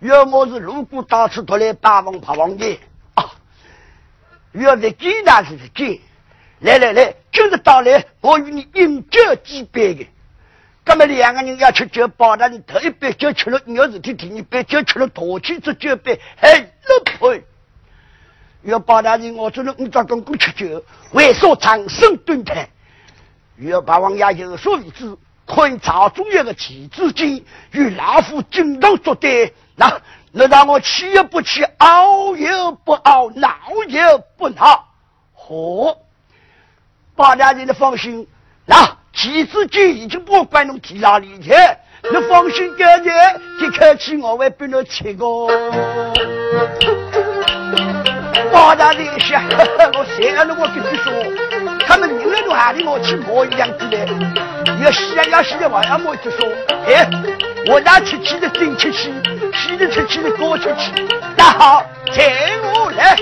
[0.00, 2.78] 要我是路过到此，托来拜望八王爷。
[3.14, 3.30] 啊，
[4.52, 6.00] 要在见那是在见。
[6.60, 10.06] 来来来，今日到来，我与你饮酒几杯的。
[10.88, 17.44] 那么两个人要吃酒，包大人头一杯酒吃了，你要是天第二杯酒吃了，大气这酒杯还不配。
[18.62, 22.68] 要包大人，我只能五张公公吃酒，为所长生蹲台。
[23.58, 29.52] 要八王爷有所为之，可以朝中有个棋子机，与老夫经常作对。
[29.74, 32.48] 那那让我气也不气，傲也
[32.84, 33.48] 不傲，闹
[33.88, 34.02] 也
[34.36, 34.88] 不闹。
[35.34, 35.98] 好，
[37.16, 38.28] 包大人的放心，
[38.64, 41.50] 那棋子就已经不管侬提哪里去，
[42.02, 43.10] 你放心干着，
[43.58, 45.24] 这口气我会给侬吃个。
[48.52, 49.42] 包大人想，
[49.94, 51.10] 我谁让我跟你说，
[51.86, 54.06] 他们宁愿都喊的我去摸一样子的，
[54.84, 56.46] 要洗呀要洗的话要摸就说，
[56.86, 57.08] 哎，
[57.68, 59.10] 我拿出去的真出去，
[59.54, 60.92] 洗的出去的高出去，
[61.36, 62.22] 那好，请
[62.74, 63.16] 我来。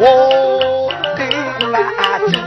[0.00, 2.38] 我的眼睛。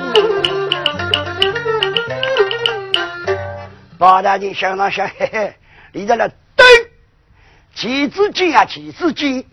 [3.97, 5.53] 包大人想了想，嘿嘿，
[5.91, 6.65] 你在那对，
[7.75, 9.45] 旗子金啊，旗子金，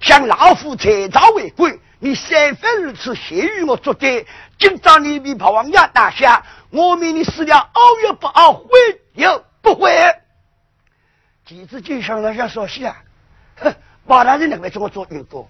[0.00, 4.26] 向老夫财造为贵，你三番如此谢与我作对，
[4.58, 8.68] 今朝你比跑王爷拿下，我命你死了，傲也不傲，悔
[9.14, 9.90] 又不悔。
[11.46, 12.96] 几子金想了想说：“是啊，
[13.56, 13.74] 哼，
[14.06, 15.48] 包大人能为我做员工？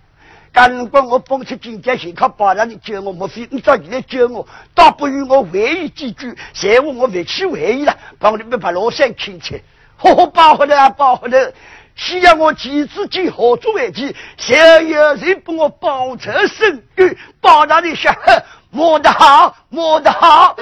[0.53, 9.63] 假如果我蹦出金家先靠包大人救我，莫非你到现在救我，倒不如我回忆几句，嫌我我回去回忆了，把我的把老三请去，
[9.99, 11.53] 呵呵，包回来啊，包回来。
[11.95, 17.17] 需要我几子金合作为题，谁有人帮我报仇伸冤？
[17.41, 20.55] 包大人想，哼，磨得好，磨得好，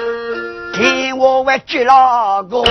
[0.74, 2.62] 听我为接了个。”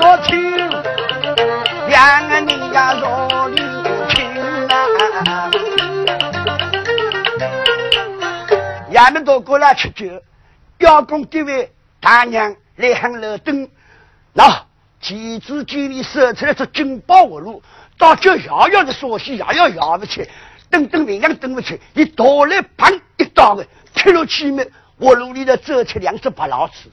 [0.00, 0.56] 多听，
[1.88, 3.56] 两个人呀若离
[4.08, 4.26] 亲
[4.66, 5.50] 啊。
[8.92, 10.06] 衙门都过来吃酒，
[10.78, 11.70] 邀功这位
[12.00, 13.68] 大娘来喊楼灯，
[14.32, 14.64] 那
[15.02, 17.62] 旗子经理射出来这金包活路，
[17.98, 20.26] 到叫遥遥的说西，遥遥摇不起，
[20.70, 26.88] 等等明亮等不起，一倒来砰一刀的劈了去面，我路里头走出两只白老鼠，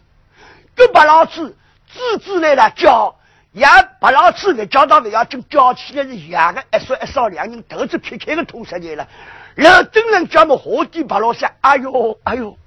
[0.76, 1.56] 这白老鼠
[1.94, 3.16] 吱吱来了叫，
[3.54, 3.66] 也
[4.00, 9.08] 白老鼠给叫到不要紧，叫起来是两个一说一少两人头子撇开的捅上去了，
[9.56, 11.46] 老真人叫么何地白老鼠？
[11.62, 12.58] 哎呦哎呦，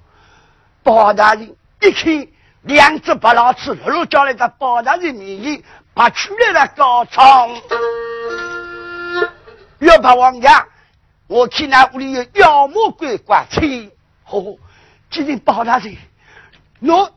[0.83, 2.27] 包大人一看
[2.63, 5.63] 两只白老鼠，露露叫来个包大人面前
[5.93, 7.49] 拔出来了高仓，
[9.79, 10.49] 要把王爷，
[11.27, 13.91] 我看那屋里有妖魔鬼怪，亲，
[14.29, 14.57] 哦，
[15.09, 15.95] 今天包大人，
[16.81, 17.11] 我。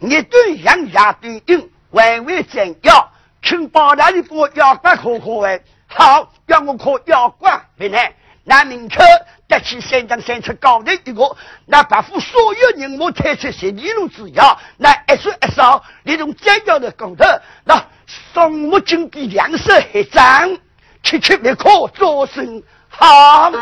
[0.00, 3.10] 一顿养鸭对应，万万真要，
[3.42, 5.60] 请包大人给我妖怪考考完。
[5.86, 8.12] 好，要我考妖怪为难。
[8.44, 8.98] 那明确
[9.46, 11.36] 得起三张三尺高的一个，
[11.66, 17.24] 那把夫所有人我推出十里路之遥，那一说一少，你从真要的工头，
[17.64, 17.84] 那
[18.32, 20.56] 双目金币两手一张，
[21.02, 23.52] 切切不可做声好。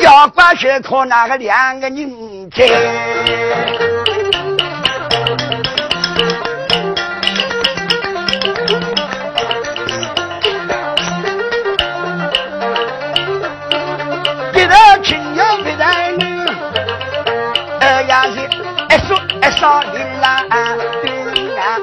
[0.00, 2.66] 要管学科那个两个人在。
[19.56, 20.44] 少林啦，
[21.02, 21.78] 对呀，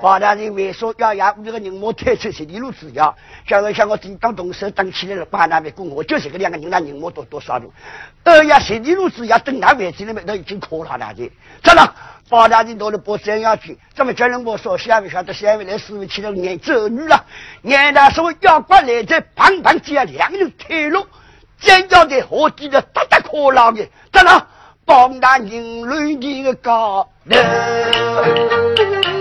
[0.00, 3.16] 包大人为说要让这个人莫退出十里路之遥。
[3.46, 7.72] 像我像我当当东事当起来了，把那边过我就是个两个人，那人莫多多少路。
[8.24, 11.30] 二呀，十里路之遥，等那位置里面都已经可了的。
[11.62, 11.94] 真的，
[12.28, 17.24] 包大人到了不这样去，怎么叫人我说下面晓得下面来四位七了年走女了，
[17.62, 21.06] 年那时候要管来这旁旁只要两人退路。
[21.62, 24.46] 真叫的何地的大大可老的，怎了？
[24.84, 27.40] 帮那人类的个高人，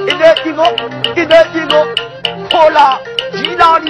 [0.08, 0.64] 一个一个，
[1.16, 1.88] 一个一个，
[2.50, 3.00] 可老
[3.32, 3.86] 地老的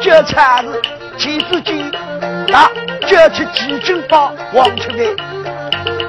[0.00, 0.80] 就差是
[1.18, 1.90] 几十斤，
[2.48, 2.70] 那
[3.06, 5.14] 就去几斤包王春梅，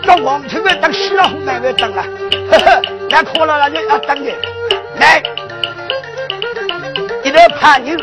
[0.04, 2.04] 这王春梅当西老虎买卖当了，
[2.52, 4.32] 呵呵，那可老那就要当的，
[5.00, 5.24] 来，
[7.24, 7.98] 一个叛人。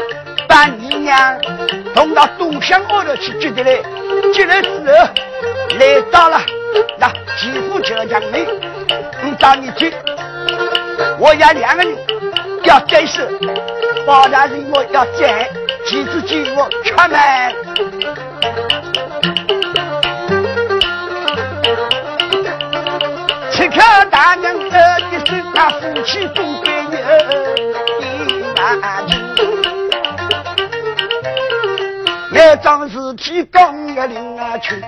[0.47, 1.41] 把你娘
[1.95, 3.81] 从那东乡屋头去接的来，
[4.33, 4.83] 接来之后
[5.79, 6.43] 来到了
[6.99, 8.45] 那继父这讲妹，
[9.23, 9.95] 你找你去，
[11.19, 11.97] 我要两个人
[12.65, 13.27] 要真实，
[14.05, 15.49] 包大人我要见，
[15.87, 17.55] 妻子进我开门，
[23.53, 23.81] 此刻
[24.11, 26.99] 大娘子的一声，那夫妻总归有
[28.01, 29.24] 一难。
[32.35, 34.85] 一桩事体讲一领啊去，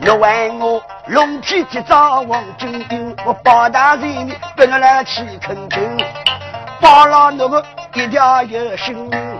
[0.00, 5.80] 若问我龙体接早王金英，我包大人不能来去恳求，
[6.80, 9.38] 包了那个一条有性命，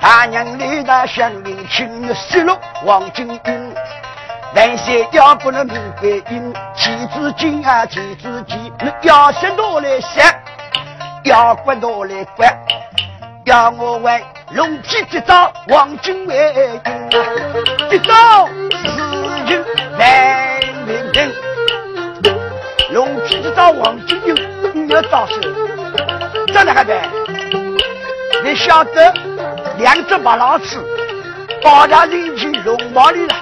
[0.00, 3.74] 大娘来到乡邻请失落王金英，
[4.54, 8.72] 但是要不能明白因，妻子金啊妻子金，
[9.02, 10.24] 要是拿来想，
[11.24, 12.56] 要管拿来管，
[13.48, 14.22] 要我为。
[14.52, 17.16] 龙体接招，王军为营啊！
[17.90, 19.64] 接招，四军
[19.98, 21.32] 来领兵。
[22.92, 24.34] 龙体接招，王军营，
[24.74, 25.34] 你要招手，
[26.46, 27.10] 这哪个办？
[28.44, 29.14] 你晓得，
[29.78, 30.78] 两只白老鼠，
[31.62, 33.34] 包家人去龙毛里了，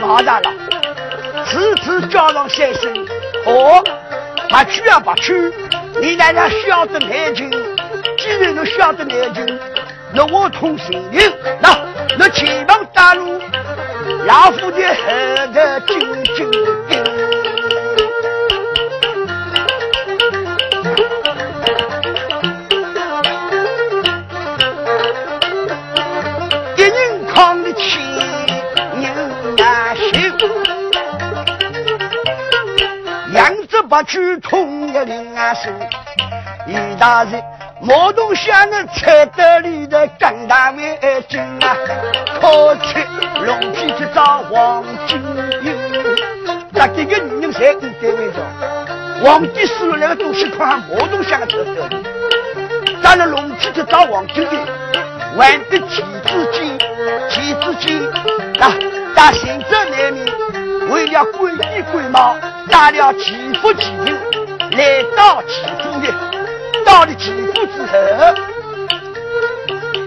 [0.00, 0.52] 马上了，
[1.46, 2.92] 此次叫上先生，
[3.46, 3.82] 哦，
[4.48, 5.52] 不去啊不去，
[6.00, 7.50] 你奶奶晓得南京，
[8.38, 9.58] 既然都晓得南京。
[10.14, 11.20] 那我通行营，
[11.60, 11.76] 那
[12.16, 13.40] 那前方大路，
[14.26, 15.04] 老夫的后
[15.52, 15.98] 头紧
[16.36, 16.50] 紧
[16.88, 16.92] 跟。
[26.76, 27.98] 一人扛得起，
[28.94, 30.02] 人难修。
[33.32, 35.70] 两只八去同一领啊手，
[36.66, 37.57] 一大人。
[37.80, 40.98] 毛东乡的菜刀里的更大为
[41.28, 41.76] 精啊，
[42.40, 43.06] 靠吃
[43.44, 45.18] 龙皮去找黄金
[45.62, 45.76] 银。
[46.70, 48.44] 那这个女人才应该为着，
[49.22, 52.04] 皇帝死了那个东西，看毛东乡的菜刀里，
[53.02, 54.58] 咱了龙皮去找黄金银，
[55.36, 56.78] 玩的棋子金，
[57.30, 58.04] 棋子金
[58.60, 58.72] 啊，
[59.14, 60.26] 打行者难民，
[60.90, 62.36] 为了规避规毛，
[62.68, 64.04] 打了祈福祈福，
[64.76, 66.37] 来到祈福的。
[66.84, 67.92] 到了几步之后，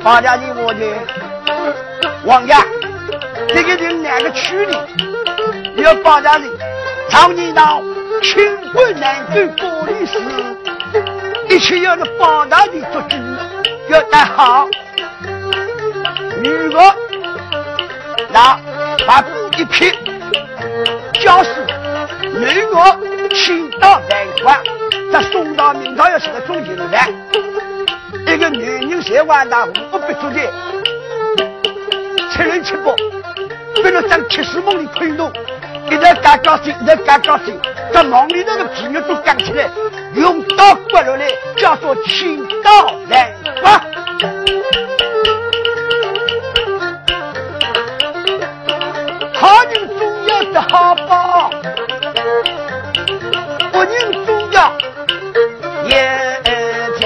[0.03, 0.86] 大家的我的
[2.26, 2.55] 王爷，
[3.49, 4.76] 这个人两个区里
[5.78, 6.49] 要包大人，
[7.09, 7.82] 常年到
[8.22, 8.43] 清
[8.74, 10.20] 官难断玻璃丝，
[11.49, 13.18] 一切要那包大人做主，
[13.89, 14.68] 要带好。
[16.41, 16.95] 女个
[18.32, 18.59] 那
[19.05, 19.93] 把布一撇，
[21.22, 21.49] 教师
[22.24, 22.97] 女个
[23.34, 24.59] 请到南关。
[25.11, 26.89] 在宋朝、明朝要是个中型人，
[28.27, 30.39] 一个女人才完大五不必做的，
[32.32, 32.93] 七人七八，
[33.82, 35.32] 不能长七十梦里推动，
[35.88, 37.59] 一直干高兴，一直干高兴，
[37.93, 39.69] 在梦里头的皮肉都干起来，
[40.15, 41.27] 用刀刮落来，
[41.57, 43.82] 叫做青刀来刮。
[49.34, 51.49] 好人总要得好报，
[53.82, 54.77] 不人总要。
[55.88, 57.01] 也这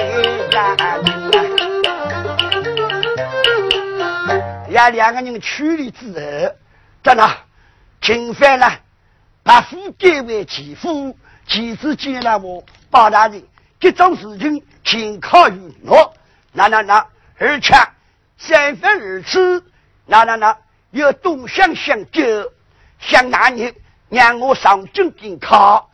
[0.50, 0.76] 样
[4.68, 6.54] 呀，两个人处理之后，
[7.02, 7.34] 在那
[8.02, 8.70] 侵犯了，
[9.42, 11.16] 把夫改为继父，
[11.46, 13.42] 妻子接了我包大人，
[13.80, 16.12] 这种事情请靠于我。
[16.52, 17.06] 那那那，
[17.38, 17.74] 而且
[18.36, 19.64] 三分而此，
[20.04, 20.54] 那那那
[20.90, 22.52] 有东乡相救，
[22.98, 23.74] 想那日
[24.10, 25.90] 让我上京赶考，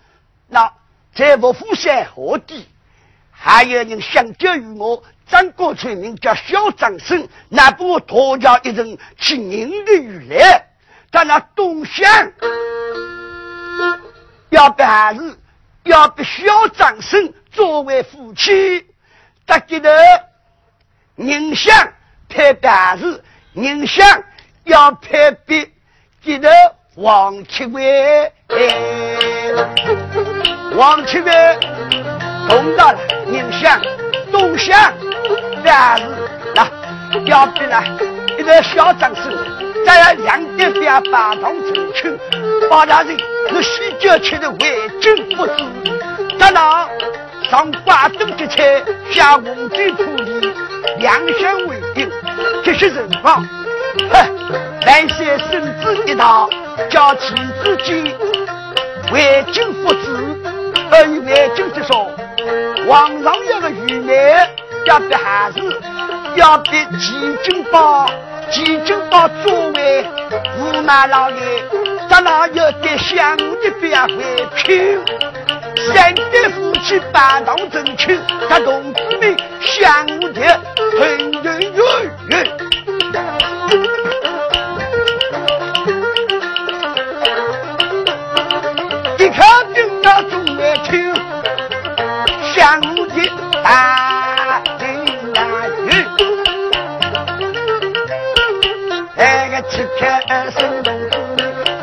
[0.52, 0.70] 那
[1.14, 2.68] 在我府山何地？
[3.30, 10.66] 还有人相救于我，张国村名叫小张生，那不我托家一人去人的雨来，
[11.10, 12.06] 在那东乡
[14.50, 15.38] 要办事，
[15.84, 18.86] 要被小张生作为夫妻，
[19.46, 19.90] 得记得。
[21.14, 21.74] 宁想
[22.28, 24.22] 派办事，宁想
[24.64, 25.70] 要派别
[26.22, 26.50] 记得
[26.96, 28.30] 王七伟，
[30.74, 31.30] 王七伟
[32.48, 33.80] 懂到了，宁乡
[34.30, 34.92] 东想
[35.62, 36.04] 办事，
[36.54, 36.66] 那
[37.26, 37.82] 要不呢？
[38.38, 39.24] 一个小张生
[39.84, 42.18] 在两点边八堂成群，
[42.70, 43.16] 八大人
[43.50, 45.64] 是西郊去的为军不知，
[46.38, 46.88] 咱那
[47.50, 50.52] 上关东之菜，下红军铺里。
[50.98, 52.10] 两相为定，
[52.64, 53.44] 这些人况，
[54.10, 54.26] 哼，
[54.86, 56.48] 来些孙子一道，
[56.90, 57.34] 叫妻。
[57.62, 58.04] 子间
[59.12, 60.31] 为君父子，
[60.94, 62.10] 而与为君之说，
[62.86, 64.34] 皇上有个愚昧，
[64.84, 65.60] 要逼孩子，
[66.36, 66.70] 要逼
[67.00, 68.06] 齐君宝，
[68.50, 70.04] 齐君宝作为
[70.58, 71.38] 驸马老爷，
[72.10, 75.00] 咱老有点相的变会拼？
[75.94, 78.18] 三对夫妻半堂争取，
[78.48, 80.60] 他同志们相的
[81.00, 81.82] 恩恩怨
[82.28, 83.51] 怨。
[90.02, 90.90] 今中了秋
[92.54, 93.30] 想起
[93.62, 95.40] 啊真难
[95.88, 96.24] 受
[99.16, 100.82] 那个七天二十五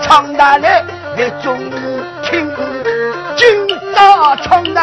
[0.02, 0.84] 唱得来
[1.16, 1.58] 那种
[2.24, 2.52] 情
[3.38, 4.82] 今朝唱的